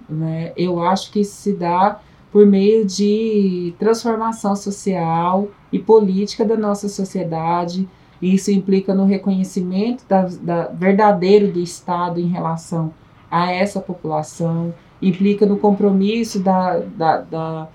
Né? 0.07 0.53
Eu 0.55 0.81
acho 0.81 1.11
que 1.11 1.25
se 1.25 1.51
dá 1.51 1.99
por 2.31 2.45
meio 2.45 2.85
de 2.85 3.75
transformação 3.77 4.55
social 4.55 5.49
e 5.69 5.79
política 5.79 6.45
da 6.45 6.55
nossa 6.55 6.87
sociedade 6.87 7.89
isso 8.21 8.51
implica 8.51 8.93
no 8.93 9.05
reconhecimento 9.05 10.05
da, 10.07 10.23
da, 10.23 10.67
verdadeiro 10.67 11.51
do 11.51 11.59
Estado 11.59 12.19
em 12.19 12.27
relação 12.27 12.93
a 13.29 13.51
essa 13.51 13.79
população, 13.79 14.73
implica 15.01 15.45
no 15.45 15.57
compromisso 15.57 16.39
da, 16.39 16.79
da, 16.79 17.21
da, 17.21 17.67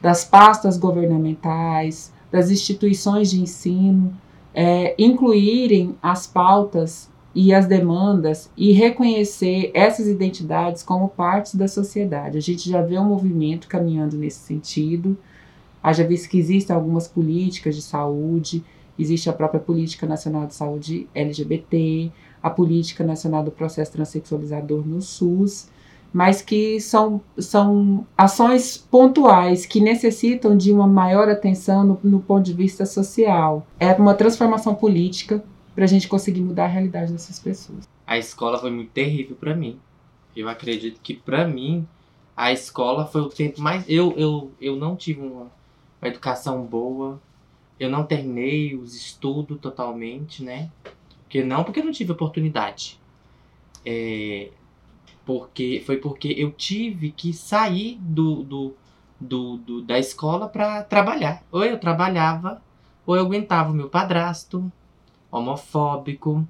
das 0.00 0.24
pastas 0.24 0.78
governamentais, 0.78 2.12
das 2.30 2.50
instituições 2.50 3.30
de 3.30 3.40
ensino, 3.40 4.14
é, 4.54 4.94
incluírem 4.98 5.96
as 6.02 6.26
pautas 6.26 7.10
e 7.34 7.52
as 7.52 7.66
demandas 7.66 8.48
e 8.56 8.72
reconhecer 8.72 9.70
essas 9.74 10.06
identidades 10.06 10.82
como 10.82 11.08
partes 11.08 11.56
da 11.56 11.66
sociedade. 11.66 12.38
A 12.38 12.40
gente 12.40 12.70
já 12.70 12.80
vê 12.80 12.96
um 12.98 13.04
movimento 13.04 13.66
caminhando 13.66 14.16
nesse 14.16 14.38
sentido, 14.38 15.18
haja 15.82 16.06
visto 16.06 16.28
que 16.28 16.38
existem 16.38 16.74
algumas 16.74 17.08
políticas 17.08 17.74
de 17.74 17.82
saúde 17.82 18.64
Existe 18.98 19.28
a 19.28 19.32
própria 19.32 19.60
Política 19.60 20.06
Nacional 20.06 20.46
de 20.46 20.54
Saúde 20.54 21.08
LGBT, 21.14 22.12
a 22.42 22.50
Política 22.50 23.02
Nacional 23.02 23.42
do 23.42 23.50
Processo 23.50 23.92
Transsexualizador 23.92 24.86
no 24.86 25.00
SUS, 25.00 25.68
mas 26.12 26.40
que 26.40 26.80
são, 26.80 27.20
são 27.36 28.06
ações 28.16 28.76
pontuais 28.76 29.66
que 29.66 29.80
necessitam 29.80 30.56
de 30.56 30.70
uma 30.70 30.86
maior 30.86 31.28
atenção 31.28 31.82
no, 31.84 32.00
no 32.04 32.20
ponto 32.20 32.44
de 32.44 32.52
vista 32.52 32.86
social. 32.86 33.66
É 33.80 33.92
uma 33.94 34.14
transformação 34.14 34.74
política 34.74 35.42
para 35.74 35.84
a 35.84 35.88
gente 35.88 36.06
conseguir 36.06 36.40
mudar 36.40 36.66
a 36.66 36.68
realidade 36.68 37.12
dessas 37.12 37.40
pessoas. 37.40 37.88
A 38.06 38.16
escola 38.16 38.58
foi 38.58 38.70
muito 38.70 38.90
terrível 38.92 39.34
para 39.34 39.56
mim. 39.56 39.80
Eu 40.36 40.48
acredito 40.48 41.00
que 41.00 41.14
para 41.14 41.48
mim 41.48 41.86
a 42.36 42.52
escola 42.52 43.06
foi 43.06 43.22
o 43.22 43.28
tempo 43.28 43.60
mais. 43.60 43.84
Eu, 43.88 44.12
eu, 44.16 44.52
eu 44.60 44.76
não 44.76 44.94
tive 44.94 45.20
uma, 45.20 45.50
uma 46.00 46.08
educação 46.08 46.62
boa, 46.62 47.20
eu 47.78 47.90
não 47.90 48.04
terminei 48.04 48.74
os 48.74 48.94
estudos 48.94 49.58
totalmente, 49.60 50.42
né? 50.42 50.70
Porque 51.22 51.42
não 51.42 51.64
porque 51.64 51.80
eu 51.80 51.84
não 51.84 51.92
tive 51.92 52.12
oportunidade. 52.12 53.00
É, 53.84 54.50
porque 55.24 55.82
foi 55.84 55.96
porque 55.96 56.28
eu 56.36 56.52
tive 56.52 57.10
que 57.10 57.32
sair 57.32 57.98
do, 58.00 58.42
do, 58.42 58.74
do, 59.20 59.56
do 59.58 59.82
da 59.82 59.98
escola 59.98 60.48
para 60.48 60.82
trabalhar. 60.84 61.42
Ou 61.50 61.64
eu 61.64 61.78
trabalhava, 61.78 62.62
ou 63.06 63.16
eu 63.16 63.24
aguentava 63.24 63.70
o 63.70 63.74
meu 63.74 63.88
padrasto 63.88 64.70
homofóbico, 65.30 66.46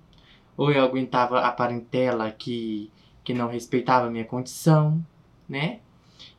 ou 0.57 0.71
eu 0.71 0.85
aguentava 0.85 1.41
a 1.41 1.51
parentela 1.51 2.31
que, 2.31 2.91
que 3.23 3.33
não 3.33 3.49
respeitava 3.49 4.07
a 4.07 4.11
minha 4.11 4.25
condição, 4.25 5.05
né? 5.49 5.81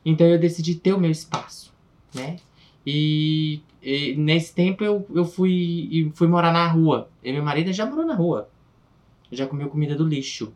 Então 0.04 0.26
eu 0.26 0.38
decidi 0.38 0.76
ter 0.76 0.92
o 0.92 1.00
meu 1.00 1.10
espaço, 1.10 1.74
né? 2.14 2.36
E, 2.86 3.60
e, 3.82 4.14
nesse 4.14 4.54
tempo 4.54 4.84
eu, 4.84 5.04
eu 5.12 5.24
fui, 5.24 6.12
fui 6.14 6.28
morar 6.28 6.52
na 6.52 6.68
rua. 6.68 7.08
E 7.22 7.32
meu 7.32 7.42
marido 7.42 7.72
já 7.72 7.84
morou 7.84 8.06
na 8.06 8.14
rua. 8.14 8.48
Já 9.32 9.46
comeu 9.46 9.68
comida 9.68 9.96
do 9.96 10.06
lixo. 10.06 10.52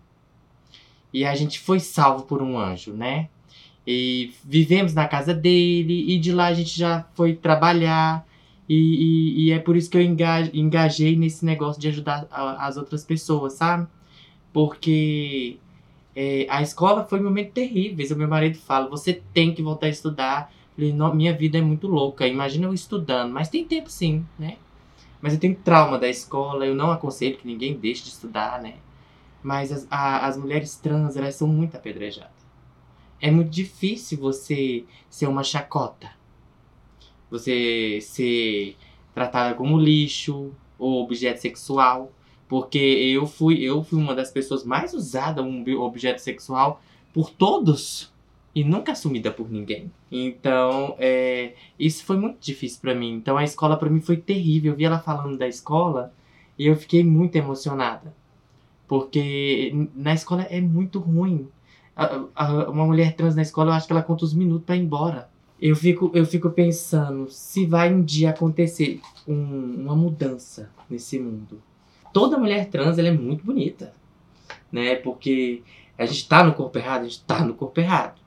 E 1.13 1.25
a 1.25 1.35
gente 1.35 1.59
foi 1.59 1.81
salvo 1.81 2.25
por 2.25 2.41
um 2.41 2.57
anjo, 2.57 2.93
né? 2.93 3.29
E 3.85 4.33
vivemos 4.45 4.95
na 4.95 5.09
casa 5.09 5.35
dele. 5.35 6.13
E 6.13 6.19
de 6.19 6.31
lá 6.31 6.47
a 6.47 6.55
gente 6.55 6.79
já 6.79 7.05
foi 7.15 7.35
trabalhar. 7.35 8.25
E, 8.69 8.77
e, 8.77 9.45
e 9.47 9.51
é 9.51 9.59
por 9.59 9.77
isso 9.77 9.91
que 9.91 9.99
eu 9.99 10.03
engajei 10.03 11.17
nesse 11.17 11.45
negócio 11.45 11.83
de 11.83 11.89
ajudar 11.89 12.29
as 12.31 12.77
outras 12.77 13.05
pessoas, 13.05 13.55
sabe? 13.55 13.89
Porque 14.53 15.57
é, 16.15 16.47
a 16.49 16.63
escola 16.63 17.05
foi 17.05 17.19
um 17.19 17.25
momento 17.25 17.51
terrível. 17.51 18.15
O 18.15 18.19
meu 18.19 18.29
marido 18.29 18.57
fala: 18.59 18.89
você 18.89 19.21
tem 19.35 19.53
que 19.53 19.61
voltar 19.61 19.87
a 19.87 19.91
estudar 19.91 20.53
Falei, 20.81 20.95
minha 21.15 21.37
vida 21.37 21.59
é 21.59 21.61
muito 21.61 21.87
louca. 21.87 22.27
Imagina 22.27 22.67
eu 22.67 22.73
estudando. 22.73 23.31
Mas 23.31 23.51
tem 23.51 23.65
tempo 23.67 23.91
sim, 23.91 24.25
né? 24.39 24.57
Mas 25.21 25.35
eu 25.35 25.39
tenho 25.39 25.55
trauma 25.55 25.99
da 25.99 26.09
escola. 26.09 26.67
Eu 26.67 26.75
não 26.75 26.91
aconselho 26.91 27.37
que 27.37 27.47
ninguém 27.47 27.77
deixe 27.77 28.05
de 28.05 28.09
estudar, 28.09 28.63
né? 28.63 28.77
Mas 29.43 29.71
as, 29.71 29.87
a, 29.91 30.27
as 30.27 30.39
mulheres 30.39 30.77
trans, 30.77 31.17
elas 31.17 31.35
são 31.35 31.47
muito 31.47 31.77
apedrejadas. 31.77 32.33
É 33.21 33.31
muito 33.31 33.51
difícil 33.51 34.19
você 34.19 34.85
ser 35.11 35.27
uma 35.27 35.45
chacota. 35.45 36.11
Você 37.31 37.99
ser 38.01 38.79
tratada 39.13 39.55
como 39.55 39.79
lixo 39.79 40.51
ou 40.79 41.03
objeto 41.03 41.41
sexual. 41.41 42.11
Porque 42.49 42.79
eu 42.79 43.27
fui, 43.27 43.61
eu 43.61 43.85
fui 43.85 43.99
uma 43.99 44.15
das 44.15 44.31
pessoas 44.31 44.65
mais 44.65 44.95
usadas 44.95 45.45
um 45.45 45.63
objeto 45.83 46.21
sexual 46.21 46.81
por 47.13 47.31
todos 47.31 48.11
e 48.55 48.65
nunca 48.65 48.93
assumida 48.93 49.31
por 49.31 49.51
ninguém. 49.51 49.91
Então, 50.11 50.97
é, 50.99 51.55
isso 51.79 52.05
foi 52.05 52.17
muito 52.17 52.39
difícil 52.41 52.81
para 52.81 52.95
mim. 52.95 53.13
Então, 53.15 53.37
a 53.37 53.45
escola 53.45 53.77
para 53.77 53.89
mim 53.89 54.01
foi 54.01 54.17
terrível. 54.17 54.73
Eu 54.73 54.77
vi 54.77 54.85
ela 54.85 54.99
falando 54.99 55.39
da 55.39 55.47
escola 55.47 56.13
e 56.59 56.67
eu 56.67 56.77
fiquei 56.77 57.05
muito 57.05 57.37
emocionada. 57.37 58.13
Porque 58.89 59.73
na 59.95 60.13
escola 60.13 60.43
é 60.43 60.61
muito 60.61 60.99
ruim. 60.99 61.49
A, 61.95 62.25
a, 62.35 62.71
uma 62.71 62.85
mulher 62.85 63.15
trans 63.15 63.37
na 63.37 63.43
escola, 63.43 63.71
eu 63.71 63.75
acho 63.75 63.87
que 63.87 63.93
ela 63.93 64.03
conta 64.03 64.25
os 64.25 64.35
minutos 64.35 64.67
para 64.67 64.77
ir 64.77 64.81
embora. 64.81 65.31
Eu 65.61 65.77
fico, 65.77 66.11
eu 66.15 66.25
fico 66.25 66.51
pensando 66.51 67.31
se 67.31 67.67
vai 67.67 67.93
um 67.93 68.03
dia 68.03 68.31
acontecer 68.31 69.01
um, 69.29 69.83
uma 69.83 69.95
mudança 69.95 70.71
nesse 70.89 71.21
mundo. 71.21 71.63
Toda 72.13 72.39
mulher 72.39 72.69
trans 72.69 72.99
ela 72.99 73.09
é 73.09 73.13
muito 73.13 73.45
bonita, 73.45 73.95
né? 74.73 74.97
Porque 74.97 75.63
a 75.97 76.07
gente 76.07 76.27
tá 76.27 76.43
no 76.43 76.55
corpo 76.55 76.77
errado, 76.79 77.03
a 77.03 77.05
gente 77.05 77.23
tá 77.23 77.45
no 77.45 77.55
corpo 77.55 77.79
errado. 77.79 78.20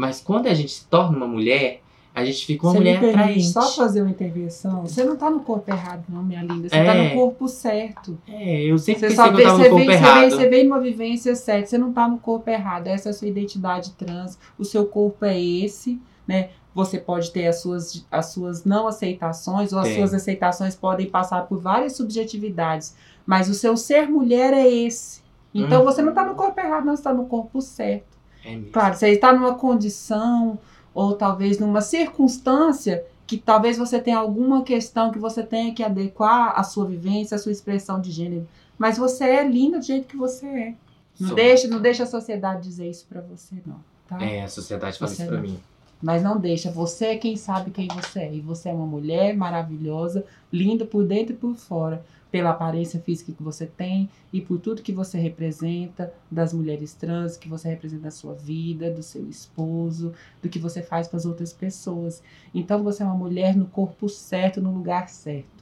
Mas 0.00 0.18
quando 0.18 0.46
a 0.46 0.54
gente 0.54 0.72
se 0.72 0.86
torna 0.86 1.14
uma 1.14 1.26
mulher, 1.26 1.82
a 2.14 2.24
gente 2.24 2.46
fica 2.46 2.66
uma 2.66 2.72
você 2.72 2.78
mulher 2.78 3.02
me 3.02 3.10
atraente. 3.10 3.48
Só 3.48 3.70
fazer 3.72 4.00
uma 4.00 4.10
intervenção. 4.10 4.80
Você 4.80 5.04
não 5.04 5.14
tá 5.14 5.28
no 5.28 5.40
corpo 5.40 5.70
errado, 5.70 6.04
não, 6.08 6.22
minha 6.22 6.40
linda. 6.40 6.70
Você 6.70 6.74
é. 6.74 6.84
tá 6.86 6.94
no 6.94 7.10
corpo 7.10 7.46
certo. 7.46 8.18
É, 8.26 8.62
eu 8.62 8.78
sempre 8.78 9.10
você 9.10 9.14
só 9.14 9.30
vê, 9.30 9.36
que 9.36 9.42
eu 9.42 9.44
tava 9.44 9.58
no 9.58 9.64
corpo 9.68 9.76
vem, 9.76 9.90
errado. 9.90 10.14
Você 10.14 10.20
vem, 10.20 10.30
você 10.30 10.48
vem 10.48 10.64
numa 10.64 10.80
vivência 10.80 11.36
certa. 11.36 11.66
Você 11.66 11.76
não 11.76 11.92
tá 11.92 12.08
no 12.08 12.16
corpo 12.16 12.48
errado. 12.48 12.86
Essa 12.86 13.08
é 13.08 13.10
a 13.10 13.12
sua 13.12 13.28
identidade 13.28 13.90
trans. 13.92 14.38
O 14.58 14.64
seu 14.64 14.86
corpo 14.86 15.22
é 15.26 15.38
esse. 15.38 16.00
Né? 16.26 16.48
você 16.72 16.98
pode 16.98 17.32
ter 17.32 17.48
as 17.48 17.60
suas, 17.60 18.06
as 18.10 18.26
suas 18.26 18.64
não 18.64 18.86
aceitações, 18.86 19.72
ou 19.72 19.80
as 19.80 19.88
Tem. 19.88 19.96
suas 19.96 20.14
aceitações 20.14 20.76
podem 20.76 21.10
passar 21.10 21.46
por 21.46 21.58
várias 21.58 21.96
subjetividades. 21.96 22.94
Mas 23.26 23.48
o 23.50 23.54
seu 23.54 23.76
ser 23.76 24.08
mulher 24.08 24.54
é 24.54 24.66
esse. 24.66 25.20
Então 25.52 25.80
Uhum. 25.80 25.84
você 25.84 26.00
não 26.00 26.10
está 26.10 26.24
no 26.24 26.36
corpo 26.36 26.58
errado, 26.60 26.84
não, 26.84 26.94
você 26.94 27.00
está 27.00 27.12
no 27.12 27.26
corpo 27.26 27.60
certo. 27.60 28.09
É. 28.44 28.58
Claro, 28.72 28.94
você 28.94 29.08
está 29.10 29.32
numa 29.32 29.54
condição, 29.54 30.58
ou 30.94 31.14
talvez 31.14 31.58
numa 31.58 31.80
circunstância, 31.80 33.04
que 33.26 33.36
talvez 33.36 33.78
você 33.78 34.00
tenha 34.00 34.18
alguma 34.18 34.62
questão 34.62 35.12
que 35.12 35.18
você 35.18 35.42
tenha 35.42 35.72
que 35.72 35.82
adequar 35.82 36.58
à 36.58 36.64
sua 36.64 36.84
vivência, 36.86 37.36
à 37.36 37.38
sua 37.38 37.52
expressão 37.52 38.00
de 38.00 38.10
gênero. 38.10 38.46
Mas 38.76 38.98
você 38.98 39.24
é 39.24 39.46
linda 39.46 39.78
do 39.78 39.84
jeito 39.84 40.08
que 40.08 40.16
você 40.16 40.46
é. 40.46 40.74
Não 41.18 41.28
Sou. 41.28 41.36
deixa, 41.36 41.68
não 41.68 41.80
deixa 41.80 42.04
a 42.04 42.06
sociedade 42.06 42.62
dizer 42.62 42.88
isso 42.88 43.06
pra 43.08 43.20
você, 43.20 43.56
não. 43.66 43.76
Tá? 44.08 44.20
É, 44.24 44.42
a 44.42 44.48
sociedade 44.48 44.98
fala 44.98 45.12
isso 45.12 45.26
pra 45.26 45.36
não. 45.36 45.42
mim. 45.42 45.60
Mas 46.02 46.22
não 46.22 46.38
deixa. 46.38 46.70
Você 46.70 47.06
é 47.06 47.16
quem 47.16 47.36
sabe 47.36 47.70
quem 47.70 47.88
você 47.88 48.20
é. 48.20 48.34
E 48.34 48.40
você 48.40 48.68
é 48.68 48.72
uma 48.72 48.86
mulher 48.86 49.36
maravilhosa, 49.36 50.24
linda 50.52 50.84
por 50.84 51.04
dentro 51.04 51.34
e 51.34 51.36
por 51.36 51.54
fora. 51.56 52.04
Pela 52.30 52.50
aparência 52.50 53.00
física 53.00 53.32
que 53.32 53.42
você 53.42 53.66
tem 53.66 54.08
e 54.32 54.40
por 54.40 54.60
tudo 54.60 54.82
que 54.82 54.92
você 54.92 55.18
representa 55.18 56.14
das 56.30 56.52
mulheres 56.52 56.94
trans, 56.94 57.36
que 57.36 57.48
você 57.48 57.68
representa 57.68 58.04
da 58.04 58.10
sua 58.10 58.34
vida, 58.34 58.88
do 58.88 59.02
seu 59.02 59.28
esposo, 59.28 60.14
do 60.40 60.48
que 60.48 60.58
você 60.58 60.80
faz 60.80 61.08
para 61.08 61.16
as 61.16 61.26
outras 61.26 61.52
pessoas. 61.52 62.22
Então 62.54 62.84
você 62.84 63.02
é 63.02 63.06
uma 63.06 63.16
mulher 63.16 63.56
no 63.56 63.66
corpo 63.66 64.08
certo, 64.08 64.60
no 64.60 64.72
lugar 64.72 65.08
certo. 65.08 65.60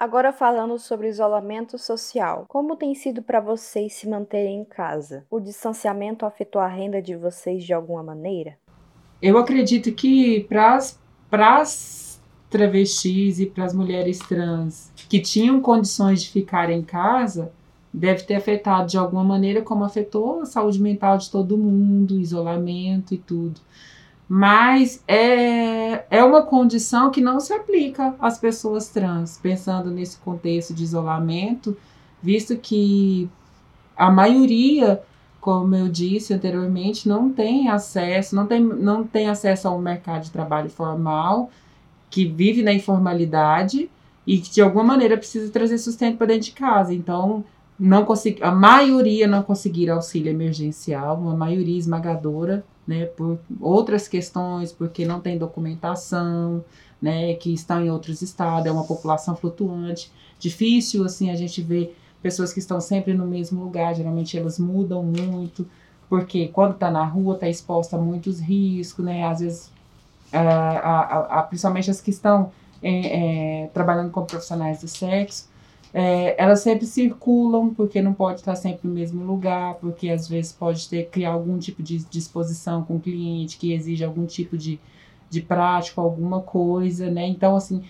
Agora 0.00 0.32
falando 0.32 0.78
sobre 0.78 1.08
isolamento 1.08 1.78
social. 1.78 2.46
Como 2.48 2.76
tem 2.76 2.94
sido 2.94 3.22
para 3.22 3.40
vocês 3.40 3.92
se 3.92 4.08
manterem 4.08 4.60
em 4.60 4.64
casa? 4.64 5.24
O 5.30 5.38
distanciamento 5.38 6.26
afetou 6.26 6.60
a 6.60 6.66
renda 6.66 7.00
de 7.00 7.14
vocês 7.14 7.62
de 7.62 7.72
alguma 7.72 8.02
maneira? 8.02 8.58
Eu 9.24 9.38
acredito 9.38 9.90
que 9.90 10.46
para 10.50 10.76
as 11.40 12.20
travestis 12.50 13.40
e 13.40 13.46
para 13.46 13.64
as 13.64 13.72
mulheres 13.72 14.18
trans 14.18 14.92
que 15.08 15.18
tinham 15.18 15.62
condições 15.62 16.22
de 16.22 16.28
ficar 16.28 16.68
em 16.68 16.82
casa, 16.82 17.50
deve 17.90 18.24
ter 18.24 18.34
afetado 18.34 18.86
de 18.86 18.98
alguma 18.98 19.24
maneira, 19.24 19.62
como 19.62 19.82
afetou 19.82 20.42
a 20.42 20.44
saúde 20.44 20.78
mental 20.78 21.16
de 21.16 21.30
todo 21.30 21.56
mundo, 21.56 22.20
isolamento 22.20 23.14
e 23.14 23.16
tudo. 23.16 23.62
Mas 24.28 25.02
é, 25.08 26.04
é 26.10 26.22
uma 26.22 26.42
condição 26.42 27.10
que 27.10 27.22
não 27.22 27.40
se 27.40 27.54
aplica 27.54 28.14
às 28.20 28.36
pessoas 28.36 28.90
trans, 28.90 29.40
pensando 29.42 29.90
nesse 29.90 30.18
contexto 30.18 30.74
de 30.74 30.84
isolamento, 30.84 31.74
visto 32.22 32.58
que 32.58 33.26
a 33.96 34.10
maioria 34.10 35.02
como 35.44 35.76
eu 35.76 35.90
disse 35.90 36.32
anteriormente, 36.32 37.06
não 37.06 37.30
tem 37.30 37.68
acesso, 37.68 38.34
não 38.34 38.46
tem, 38.46 38.62
não 38.62 39.04
tem 39.04 39.28
acesso 39.28 39.68
ao 39.68 39.78
mercado 39.78 40.22
de 40.22 40.30
trabalho 40.30 40.70
formal, 40.70 41.50
que 42.08 42.24
vive 42.24 42.62
na 42.62 42.72
informalidade 42.72 43.90
e 44.26 44.38
que 44.38 44.50
de 44.50 44.62
alguma 44.62 44.84
maneira 44.84 45.18
precisa 45.18 45.52
trazer 45.52 45.76
sustento 45.76 46.16
para 46.16 46.28
dentro 46.28 46.46
de 46.46 46.52
casa. 46.52 46.94
Então, 46.94 47.44
não 47.78 48.06
consegui, 48.06 48.42
a 48.42 48.50
maioria 48.50 49.26
não 49.26 49.42
conseguiram 49.42 49.96
auxílio 49.96 50.30
emergencial, 50.30 51.18
uma 51.18 51.36
maioria 51.36 51.78
esmagadora, 51.78 52.64
né, 52.86 53.04
por 53.04 53.38
outras 53.60 54.08
questões, 54.08 54.72
porque 54.72 55.04
não 55.04 55.20
tem 55.20 55.36
documentação, 55.36 56.64
né, 57.02 57.34
que 57.34 57.52
estão 57.52 57.84
em 57.84 57.90
outros 57.90 58.22
estados, 58.22 58.64
é 58.64 58.72
uma 58.72 58.86
população 58.86 59.36
flutuante. 59.36 60.10
Difícil 60.38 61.04
assim 61.04 61.28
a 61.28 61.36
gente 61.36 61.60
ver 61.60 61.94
pessoas 62.24 62.54
que 62.54 62.58
estão 62.58 62.80
sempre 62.80 63.12
no 63.12 63.26
mesmo 63.26 63.62
lugar, 63.62 63.94
geralmente 63.94 64.38
elas 64.38 64.58
mudam 64.58 65.02
muito, 65.02 65.68
porque 66.08 66.48
quando 66.48 66.72
está 66.72 66.90
na 66.90 67.04
rua 67.04 67.34
está 67.34 67.46
exposta 67.46 67.96
a 67.96 68.00
muitos 68.00 68.40
riscos, 68.40 69.04
né? 69.04 69.24
Às 69.24 69.40
vezes, 69.40 69.70
a, 70.32 70.40
a, 70.40 71.40
a, 71.40 71.42
principalmente 71.42 71.90
as 71.90 72.00
que 72.00 72.08
estão 72.08 72.50
é, 72.82 73.64
é, 73.64 73.66
trabalhando 73.74 74.10
com 74.10 74.24
profissionais 74.24 74.80
do 74.80 74.88
sexo, 74.88 75.50
é, 75.92 76.34
elas 76.42 76.60
sempre 76.60 76.86
circulam, 76.86 77.74
porque 77.74 78.00
não 78.00 78.14
pode 78.14 78.40
estar 78.40 78.56
sempre 78.56 78.88
no 78.88 78.94
mesmo 78.94 79.22
lugar, 79.22 79.74
porque 79.74 80.08
às 80.08 80.26
vezes 80.26 80.50
pode 80.50 80.88
ter 80.88 81.10
criar 81.10 81.32
algum 81.32 81.58
tipo 81.58 81.82
de 81.82 81.98
disposição 82.06 82.82
com 82.84 82.96
o 82.96 83.00
cliente 83.00 83.58
que 83.58 83.74
exige 83.74 84.02
algum 84.02 84.24
tipo 84.24 84.56
de, 84.56 84.80
de 85.28 85.42
prática, 85.42 86.00
alguma 86.00 86.40
coisa, 86.40 87.10
né? 87.10 87.26
Então, 87.26 87.54
assim, 87.54 87.84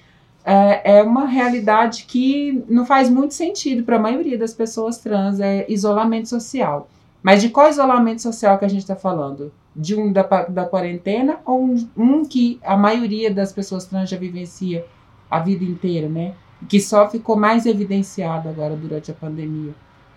é, 0.45 0.99
é 0.99 1.03
uma 1.03 1.27
realidade 1.27 2.05
que 2.05 2.63
não 2.69 2.85
faz 2.85 3.09
muito 3.09 3.33
sentido 3.33 3.83
para 3.83 3.97
a 3.97 4.01
maioria 4.01 4.37
das 4.37 4.53
pessoas 4.53 4.99
trans, 4.99 5.41
é 5.41 5.65
isolamento 5.69 6.29
social. 6.29 6.89
Mas 7.23 7.41
de 7.41 7.49
qual 7.49 7.71
isolamento 7.71 8.21
social 8.21 8.59
que 8.59 8.67
a 8.67 8.69
gente 8.69 8.83
está 8.83 8.95
falando? 8.95 9.51
De 9.75 9.95
um 9.95 10.13
da, 10.13 10.23
da 10.23 10.67
quarentena 10.67 11.39
ou 11.47 11.65
um, 11.65 11.89
um 11.97 12.25
que 12.25 12.61
a 12.63 12.77
maioria 12.77 13.33
das 13.33 13.51
pessoas 13.51 13.87
trans 13.87 14.11
já 14.11 14.19
vivencia 14.19 14.85
a 15.31 15.39
vida 15.41 15.65
inteira, 15.65 16.09
né? 16.09 16.35
Que 16.69 16.79
só 16.79 17.09
ficou 17.09 17.35
mais 17.35 17.65
evidenciado 17.65 18.49
agora 18.49 18.77
durante 18.77 19.11
a 19.11 19.15
pandemia. 19.15 19.73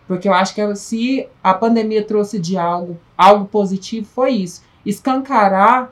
Porque 0.05 0.27
eu 0.27 0.33
acho 0.33 0.53
que 0.53 0.75
se 0.75 1.27
a 1.41 1.53
pandemia 1.53 2.03
trouxe 2.03 2.37
de 2.39 2.57
algo, 2.57 2.97
algo 3.17 3.45
positivo, 3.45 4.05
foi 4.05 4.31
isso. 4.31 4.61
Escancarar 4.85 5.91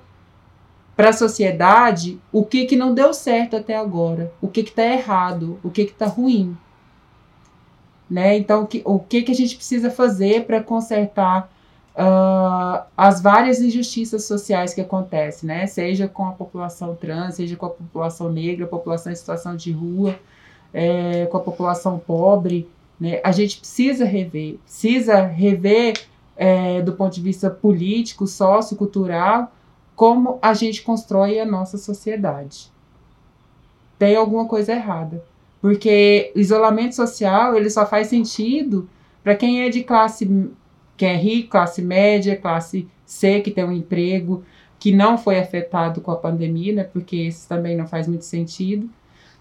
para 0.96 1.10
a 1.10 1.14
sociedade 1.14 2.20
o 2.32 2.46
que, 2.46 2.66
que 2.66 2.76
não 2.76 2.94
deu 2.94 3.14
certo 3.14 3.56
até 3.56 3.76
agora, 3.76 4.32
o 4.42 4.48
que 4.48 4.62
está 4.62 4.86
errado, 4.86 5.60
o 5.64 5.70
que 5.70 5.82
está 5.82 6.06
ruim. 6.06 6.56
Né? 8.10 8.38
Então, 8.38 8.64
o 8.64 8.68
que, 8.68 8.82
o 8.86 9.00
que, 9.00 9.24
que 9.24 9.32
a 9.32 9.36
gente 9.36 9.56
precisa 9.56 9.90
fazer 9.90 10.46
para 10.46 10.62
consertar 10.62 11.52
uh, 11.96 12.86
as 12.96 13.22
várias 13.22 13.60
injustiças 13.60 14.26
sociais 14.26 14.74
que 14.74 14.82
acontecem, 14.82 15.48
né? 15.48 15.66
seja 15.66 16.08
com 16.08 16.28
a 16.28 16.32
população 16.32 16.96
trans, 16.96 17.36
seja 17.36 17.56
com 17.56 17.66
a 17.66 17.72
população 17.72 18.32
negra, 18.32 18.68
população 18.68 19.12
em 19.12 19.16
situação 19.16 19.56
de 19.56 19.72
rua, 19.72 20.16
é, 20.74 21.26
com 21.26 21.38
a 21.38 21.42
população 21.42 21.98
pobre. 21.98 22.70
Né? 23.00 23.20
A 23.24 23.32
gente 23.32 23.58
precisa 23.58 24.06
rever, 24.06 24.60
precisa 24.64 25.22
rever 25.26 25.94
é, 26.38 26.82
do 26.82 26.94
ponto 26.94 27.14
de 27.14 27.22
vista 27.22 27.50
político, 27.50 28.28
sociocultural, 28.28 29.52
como 29.96 30.40
a 30.42 30.54
gente 30.54 30.82
constrói 30.82 31.40
a 31.40 31.46
nossa 31.46 31.78
sociedade. 31.78 32.72
Tem 33.98 34.16
alguma 34.16 34.46
coisa 34.46 34.74
errada. 34.74 35.24
Porque 35.62 36.32
o 36.36 36.40
isolamento 36.40 36.94
social, 36.94 37.56
ele 37.56 37.70
só 37.70 37.86
faz 37.86 38.08
sentido 38.08 38.88
para 39.24 39.36
quem 39.36 39.64
é 39.64 39.70
de 39.70 39.84
classe, 39.84 40.52
que 40.96 41.06
é 41.06 41.16
rico, 41.16 41.50
classe 41.50 41.82
média, 41.82 42.36
classe 42.36 42.88
C, 43.06 43.42
que 43.42 43.50
tem 43.50 43.64
um 43.64 43.72
emprego, 43.72 44.44
que 44.78 44.92
não 44.92 45.18
foi 45.18 45.40
afetado 45.40 46.02
com 46.02 46.12
a 46.12 46.16
pandemia, 46.16 46.74
né? 46.74 46.84
Porque 46.84 47.16
isso 47.16 47.48
também 47.48 47.76
não 47.76 47.88
faz 47.88 48.08
muito 48.08 48.26
sentido. 48.26 48.88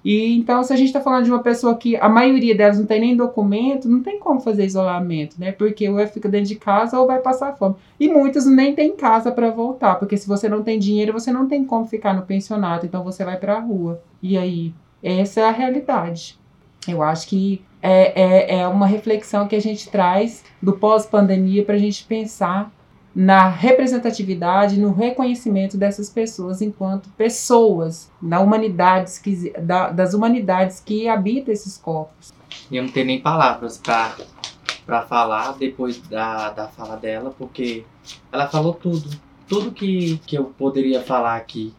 E 0.04 0.36
então, 0.36 0.62
se 0.62 0.72
a 0.72 0.76
gente 0.76 0.88
está 0.88 1.00
falando 1.00 1.24
de 1.24 1.30
uma 1.30 1.42
pessoa 1.42 1.76
que 1.76 1.96
a 1.96 2.08
maioria 2.08 2.54
delas 2.54 2.78
não 2.78 2.84
tem 2.84 3.00
nem 3.00 3.16
documento, 3.16 3.88
não 3.88 4.02
tem 4.02 4.18
como 4.18 4.38
fazer 4.38 4.66
isolamento, 4.66 5.36
né? 5.38 5.50
Porque 5.50 5.88
ou 5.88 6.06
fica 6.06 6.28
dentro 6.28 6.48
de 6.48 6.56
casa 6.56 7.00
ou 7.00 7.06
vai 7.06 7.20
passar 7.20 7.56
fome. 7.56 7.76
E 7.98 8.06
muitas 8.08 8.44
nem 8.44 8.74
tem 8.74 8.94
casa 8.94 9.32
para 9.32 9.50
voltar, 9.50 9.94
porque 9.94 10.16
se 10.18 10.28
você 10.28 10.46
não 10.48 10.62
tem 10.62 10.78
dinheiro, 10.78 11.12
você 11.12 11.32
não 11.32 11.48
tem 11.48 11.64
como 11.64 11.86
ficar 11.86 12.12
no 12.12 12.22
pensionato, 12.22 12.84
então 12.84 13.02
você 13.02 13.24
vai 13.24 13.38
para 13.38 13.56
a 13.56 13.60
rua. 13.60 14.02
E 14.22 14.36
aí, 14.36 14.74
essa 15.02 15.40
é 15.40 15.44
a 15.44 15.50
realidade. 15.50 16.38
Eu 16.86 17.02
acho 17.02 17.26
que 17.26 17.62
é, 17.80 18.22
é, 18.22 18.58
é 18.60 18.68
uma 18.68 18.86
reflexão 18.86 19.48
que 19.48 19.56
a 19.56 19.60
gente 19.60 19.88
traz 19.88 20.44
do 20.60 20.74
pós-pandemia 20.74 21.64
para 21.64 21.76
a 21.76 21.78
gente 21.78 22.04
pensar 22.04 22.70
na 23.14 23.48
representatividade, 23.48 24.78
no 24.78 24.92
reconhecimento 24.92 25.76
dessas 25.76 26.10
pessoas 26.10 26.60
enquanto 26.60 27.08
pessoas, 27.10 28.10
que, 29.18 29.52
da, 29.60 29.90
das 29.90 30.14
humanidades 30.14 30.80
que 30.80 31.08
habitam 31.08 31.52
esses 31.54 31.76
corpos. 31.78 32.32
Eu 32.72 32.82
não 32.82 32.90
tenho 32.90 33.06
nem 33.06 33.20
palavras 33.20 33.78
para 33.78 34.16
para 34.84 35.02
falar 35.02 35.52
depois 35.52 35.98
da, 36.08 36.50
da 36.50 36.68
fala 36.68 36.96
dela, 36.96 37.34
porque 37.36 37.84
ela 38.30 38.46
falou 38.48 38.74
tudo. 38.74 39.10
Tudo 39.48 39.72
que, 39.72 40.18
que 40.26 40.36
eu 40.36 40.44
poderia 40.44 41.02
falar 41.02 41.36
aqui. 41.36 41.74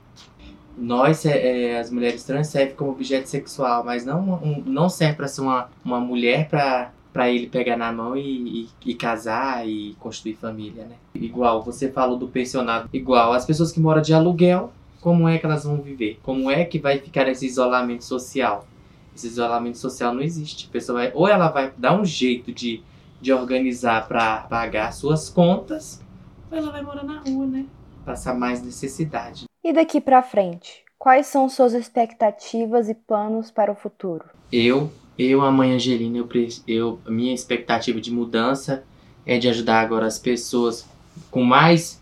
Nós, 0.77 1.25
é, 1.25 1.71
é, 1.71 1.79
as 1.79 1.89
mulheres 1.89 2.23
trans, 2.23 2.47
servem 2.47 2.75
como 2.75 2.91
objeto 2.91 3.27
sexual, 3.27 3.83
mas 3.83 4.05
não, 4.05 4.21
um, 4.21 4.63
não 4.65 4.89
serve 4.89 5.15
para 5.15 5.27
ser 5.27 5.41
uma, 5.41 5.69
uma 5.83 5.99
mulher 5.99 6.49
para 6.49 6.91
para 7.15 7.31
ele 7.31 7.47
pegar 7.47 7.77
na 7.77 7.93
mão 7.93 8.17
e, 8.17 8.65
e, 8.83 8.91
e, 8.91 8.93
casar 8.93 9.65
e 9.65 9.95
construir 10.01 10.33
família, 10.33 10.83
né? 10.83 10.95
Igual 11.13 11.63
você 11.63 11.89
falou 11.89 12.17
do 12.17 12.27
pensionado, 12.27 12.89
igual 12.91 13.31
as 13.31 13.45
pessoas 13.45 13.71
que 13.71 13.79
moram 13.79 14.01
de 14.01 14.13
aluguel, 14.13 14.73
como 14.99 15.25
é 15.29 15.37
que 15.37 15.45
elas 15.45 15.63
vão 15.63 15.77
viver? 15.77 16.19
Como 16.21 16.51
é 16.51 16.65
que 16.65 16.77
vai 16.77 16.99
ficar 16.99 17.25
esse 17.29 17.45
isolamento 17.45 18.03
social? 18.03 18.67
Esse 19.15 19.27
isolamento 19.27 19.77
social 19.77 20.13
não 20.13 20.21
existe. 20.21 20.67
A 20.69 20.73
pessoa 20.73 20.99
vai, 20.99 21.11
ou 21.15 21.25
ela 21.25 21.47
vai 21.47 21.71
dar 21.77 21.97
um 21.97 22.03
jeito 22.03 22.51
de, 22.51 22.83
de 23.21 23.31
organizar 23.31 24.09
para 24.09 24.39
pagar 24.41 24.91
suas 24.91 25.29
contas, 25.29 26.03
ou 26.51 26.57
ela 26.57 26.69
vai 26.69 26.81
morar 26.81 27.05
na 27.05 27.21
rua, 27.21 27.45
né? 27.47 27.65
Passar 28.03 28.33
mais 28.33 28.61
necessidade. 28.61 29.45
E 29.63 29.71
daqui 29.71 30.01
para 30.01 30.21
frente, 30.21 30.83
quais 30.99 31.27
são 31.27 31.47
suas 31.47 31.73
expectativas 31.73 32.89
e 32.89 32.93
planos 32.93 33.51
para 33.51 33.71
o 33.71 33.75
futuro? 33.75 34.25
Eu 34.51 34.91
eu, 35.17 35.41
a 35.41 35.51
mãe 35.51 35.73
Angelina, 35.73 36.17
eu, 36.17 36.29
eu, 36.67 36.99
minha 37.07 37.33
expectativa 37.33 37.99
de 38.01 38.11
mudança 38.11 38.83
é 39.25 39.37
de 39.37 39.47
ajudar 39.47 39.81
agora 39.81 40.05
as 40.05 40.19
pessoas 40.19 40.87
com 41.31 41.43
mais 41.43 42.01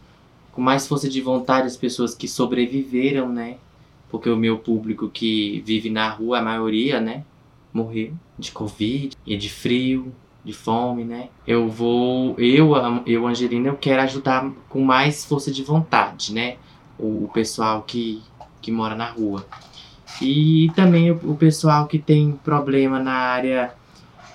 com 0.51 0.61
mais 0.61 0.87
força 0.87 1.09
de 1.09 1.19
vontade 1.19 1.67
as 1.67 1.77
pessoas 1.77 2.13
que 2.13 2.27
sobreviveram, 2.27 3.29
né? 3.29 3.57
Porque 4.09 4.29
o 4.29 4.37
meu 4.37 4.59
público 4.59 5.09
que 5.09 5.63
vive 5.65 5.89
na 5.89 6.09
rua, 6.09 6.39
a 6.39 6.41
maioria, 6.41 7.01
né? 7.01 7.23
Morreu 7.73 8.13
de 8.37 8.51
Covid 8.51 9.15
e 9.25 9.35
de 9.35 9.49
frio, 9.49 10.13
de 10.43 10.53
fome, 10.53 11.03
né? 11.03 11.29
Eu 11.47 11.67
vou, 11.67 12.35
eu, 12.37 12.73
eu 13.05 13.25
Angelina, 13.27 13.69
eu 13.69 13.77
quero 13.77 14.01
ajudar 14.03 14.51
com 14.69 14.81
mais 14.81 15.25
força 15.25 15.51
de 15.51 15.63
vontade, 15.63 16.33
né? 16.33 16.57
O, 16.99 17.25
o 17.25 17.29
pessoal 17.33 17.81
que, 17.81 18.21
que 18.61 18.71
mora 18.71 18.95
na 18.95 19.09
rua. 19.09 19.45
E 20.21 20.71
também 20.75 21.11
o, 21.11 21.15
o 21.31 21.35
pessoal 21.35 21.87
que 21.87 21.99
tem 21.99 22.33
problema 22.43 22.99
na 22.99 23.13
área 23.13 23.73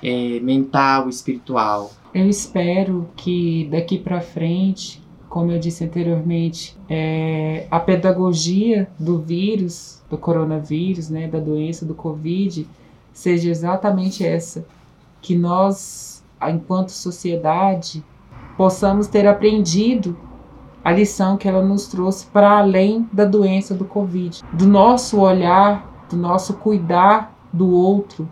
é, 0.03 0.41
mental, 0.41 1.09
espiritual. 1.09 1.93
Eu 2.15 2.29
espero 2.29 3.09
que 3.17 3.69
daqui 3.71 3.99
para 3.99 4.21
frente 4.21 5.01
como 5.29 5.53
eu 5.53 5.59
disse 5.59 5.85
anteriormente, 5.85 6.77
é, 6.89 7.67
a 7.71 7.79
pedagogia 7.79 8.89
do 8.99 9.19
vírus, 9.19 10.03
do 10.09 10.17
coronavírus, 10.17 11.11
né, 11.11 11.29
da 11.29 11.39
doença 11.39 11.85
do 11.85 11.95
Covid, 11.95 12.67
seja 13.13 13.51
exatamente 13.51 14.25
essa, 14.25 14.65
que 15.21 15.37
nós, 15.37 16.25
enquanto 16.49 16.91
sociedade, 16.91 18.03
possamos 18.57 19.07
ter 19.07 19.27
aprendido 19.27 20.19
a 20.85 20.93
lição 20.93 21.37
que 21.37 21.49
ela 21.49 21.63
nos 21.63 21.89
trouxe 21.89 22.27
para 22.27 22.59
além 22.59 23.09
da 23.13 23.25
doença 23.25 23.75
do 23.75 23.85
Covid, 23.85 24.43
do 24.53 24.67
nosso 24.67 25.21
olhar, 25.21 26.07
do 26.09 26.17
nosso 26.17 26.55
cuidar 26.55 27.35
do 27.53 27.71
outro, 27.71 28.29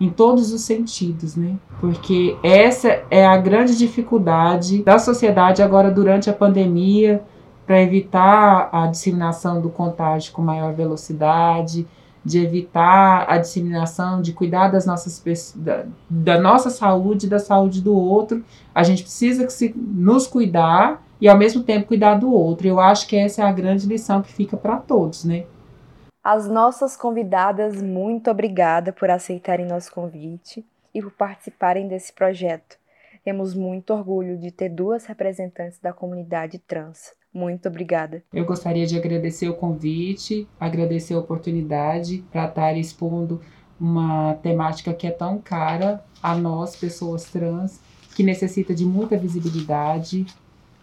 em 0.00 0.08
todos 0.08 0.52
os 0.52 0.62
sentidos, 0.62 1.36
né? 1.36 1.56
Porque 1.78 2.36
essa 2.42 3.02
é 3.10 3.26
a 3.26 3.36
grande 3.36 3.76
dificuldade 3.76 4.82
da 4.82 4.98
sociedade 4.98 5.62
agora 5.62 5.90
durante 5.90 6.30
a 6.30 6.32
pandemia 6.32 7.22
para 7.66 7.82
evitar 7.82 8.68
a 8.72 8.86
disseminação 8.86 9.60
do 9.60 9.68
contágio 9.68 10.32
com 10.32 10.42
maior 10.42 10.72
velocidade, 10.72 11.86
de 12.24 12.38
evitar 12.38 13.26
a 13.28 13.38
disseminação, 13.38 14.20
de 14.20 14.32
cuidar 14.32 14.68
das 14.68 14.86
nossas 14.86 15.22
da, 15.56 15.84
da 16.08 16.40
nossa 16.40 16.70
saúde, 16.70 17.28
da 17.28 17.38
saúde 17.38 17.80
do 17.80 17.94
outro. 17.94 18.42
A 18.74 18.82
gente 18.82 19.02
precisa 19.02 19.44
que 19.44 19.52
se, 19.52 19.74
nos 19.76 20.26
cuidar 20.26 21.02
e 21.20 21.28
ao 21.28 21.36
mesmo 21.36 21.62
tempo 21.62 21.88
cuidar 21.88 22.14
do 22.14 22.32
outro. 22.32 22.66
Eu 22.66 22.80
acho 22.80 23.06
que 23.06 23.16
essa 23.16 23.42
é 23.42 23.44
a 23.44 23.52
grande 23.52 23.86
lição 23.86 24.22
que 24.22 24.32
fica 24.32 24.56
para 24.56 24.78
todos, 24.78 25.24
né? 25.24 25.44
As 26.22 26.48
nossas 26.48 26.96
convidadas, 26.96 27.80
muito 27.80 28.30
obrigada 28.30 28.92
por 28.92 29.10
aceitarem 29.10 29.66
nosso 29.66 29.92
convite 29.92 30.64
e 30.94 31.00
por 31.00 31.12
participarem 31.12 31.88
desse 31.88 32.12
projeto. 32.12 32.78
Temos 33.24 33.54
muito 33.54 33.92
orgulho 33.92 34.38
de 34.38 34.50
ter 34.50 34.68
duas 34.68 35.06
representantes 35.06 35.78
da 35.78 35.92
comunidade 35.92 36.58
trans. 36.58 37.12
Muito 37.32 37.68
obrigada. 37.68 38.22
Eu 38.32 38.44
gostaria 38.44 38.86
de 38.86 38.98
agradecer 38.98 39.48
o 39.48 39.54
convite, 39.54 40.48
agradecer 40.58 41.14
a 41.14 41.18
oportunidade 41.18 42.24
para 42.30 42.46
estar 42.46 42.76
expondo 42.76 43.40
uma 43.78 44.34
temática 44.42 44.92
que 44.92 45.06
é 45.06 45.10
tão 45.10 45.38
cara 45.38 46.04
a 46.22 46.34
nós, 46.34 46.76
pessoas 46.76 47.24
trans, 47.24 47.80
que 48.14 48.22
necessita 48.22 48.74
de 48.74 48.84
muita 48.84 49.16
visibilidade, 49.16 50.26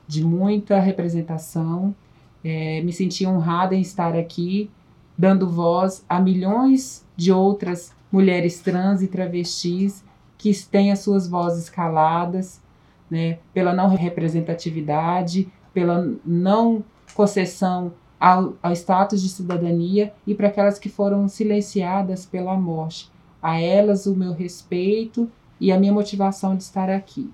de 0.07 0.23
muita 0.23 0.79
representação. 0.79 1.95
É, 2.43 2.81
me 2.81 2.93
senti 2.93 3.25
honrada 3.25 3.75
em 3.75 3.81
estar 3.81 4.15
aqui 4.15 4.69
dando 5.17 5.49
voz 5.49 6.05
a 6.07 6.19
milhões 6.19 7.03
de 7.15 7.31
outras 7.31 7.91
mulheres 8.11 8.59
trans 8.59 9.01
e 9.01 9.07
travestis 9.07 10.03
que 10.37 10.53
têm 10.65 10.91
as 10.91 10.99
suas 10.99 11.27
vozes 11.27 11.69
caladas, 11.69 12.61
né, 13.09 13.39
pela 13.53 13.73
não 13.73 13.89
representatividade, 13.95 15.51
pela 15.73 16.13
não 16.23 16.83
concessão 17.15 17.93
ao, 18.19 18.53
ao 18.61 18.71
status 18.73 19.21
de 19.21 19.29
cidadania 19.29 20.13
e 20.25 20.35
para 20.35 20.47
aquelas 20.47 20.77
que 20.77 20.89
foram 20.89 21.27
silenciadas 21.27 22.25
pela 22.25 22.55
morte. 22.55 23.09
A 23.41 23.59
elas 23.59 24.05
o 24.05 24.15
meu 24.15 24.33
respeito 24.33 25.29
e 25.59 25.71
a 25.71 25.79
minha 25.79 25.93
motivação 25.93 26.55
de 26.55 26.63
estar 26.63 26.89
aqui. 26.89 27.29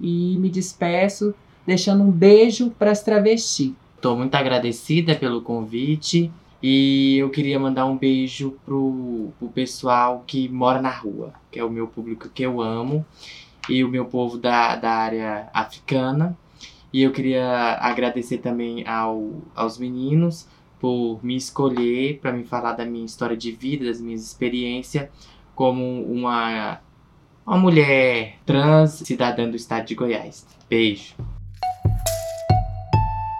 E 0.00 0.38
me 0.38 0.48
despeço 0.48 1.34
deixando 1.66 2.02
um 2.02 2.10
beijo 2.10 2.70
para 2.70 2.90
as 2.90 3.02
travestis. 3.02 3.72
Estou 3.96 4.16
muito 4.16 4.34
agradecida 4.34 5.14
pelo 5.14 5.42
convite 5.42 6.32
e 6.62 7.18
eu 7.18 7.30
queria 7.30 7.58
mandar 7.58 7.86
um 7.86 7.96
beijo 7.96 8.56
pro, 8.64 9.32
pro 9.38 9.48
pessoal 9.48 10.24
que 10.26 10.48
mora 10.48 10.80
na 10.80 10.90
rua, 10.90 11.32
que 11.50 11.58
é 11.58 11.64
o 11.64 11.70
meu 11.70 11.86
público 11.86 12.28
que 12.28 12.42
eu 12.42 12.60
amo, 12.60 13.04
e 13.68 13.84
o 13.84 13.88
meu 13.88 14.04
povo 14.06 14.36
da, 14.36 14.76
da 14.76 14.90
área 14.90 15.48
africana. 15.52 16.36
E 16.92 17.02
eu 17.02 17.12
queria 17.12 17.78
agradecer 17.80 18.38
também 18.38 18.86
ao, 18.86 19.42
aos 19.54 19.78
meninos 19.78 20.48
por 20.80 21.20
me 21.22 21.36
escolher 21.36 22.18
para 22.20 22.32
me 22.32 22.42
falar 22.42 22.72
da 22.72 22.84
minha 22.84 23.04
história 23.04 23.36
de 23.36 23.52
vida, 23.52 23.84
das 23.84 24.00
minhas 24.00 24.22
experiências 24.22 25.08
como 25.54 26.02
uma, 26.04 26.80
uma 27.46 27.58
mulher 27.58 28.38
trans 28.46 28.92
cidadã 28.92 29.48
do 29.48 29.56
estado 29.56 29.86
de 29.86 29.94
Goiás. 29.94 30.46
Beijo. 30.68 31.14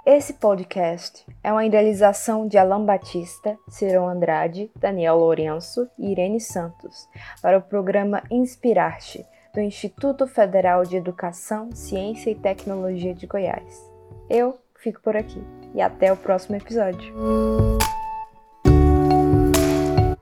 Esse 0.03 0.33
podcast 0.33 1.23
é 1.43 1.51
uma 1.51 1.63
idealização 1.63 2.47
de 2.47 2.57
Alan 2.57 2.83
Batista, 2.83 3.55
Cirão 3.69 4.09
Andrade, 4.09 4.71
Daniel 4.75 5.17
Lourenço 5.17 5.87
e 5.95 6.11
Irene 6.11 6.39
Santos 6.39 7.07
para 7.39 7.59
o 7.59 7.61
programa 7.61 8.23
Inspirar-te 8.31 9.23
do 9.53 9.61
Instituto 9.61 10.25
Federal 10.25 10.83
de 10.83 10.97
Educação, 10.97 11.71
Ciência 11.71 12.31
e 12.31 12.35
Tecnologia 12.35 13.13
de 13.13 13.27
Goiás. 13.27 13.87
Eu 14.27 14.57
fico 14.75 14.99
por 15.01 15.15
aqui 15.15 15.39
e 15.75 15.81
até 15.81 16.11
o 16.11 16.17
próximo 16.17 16.55
episódio. 16.55 17.13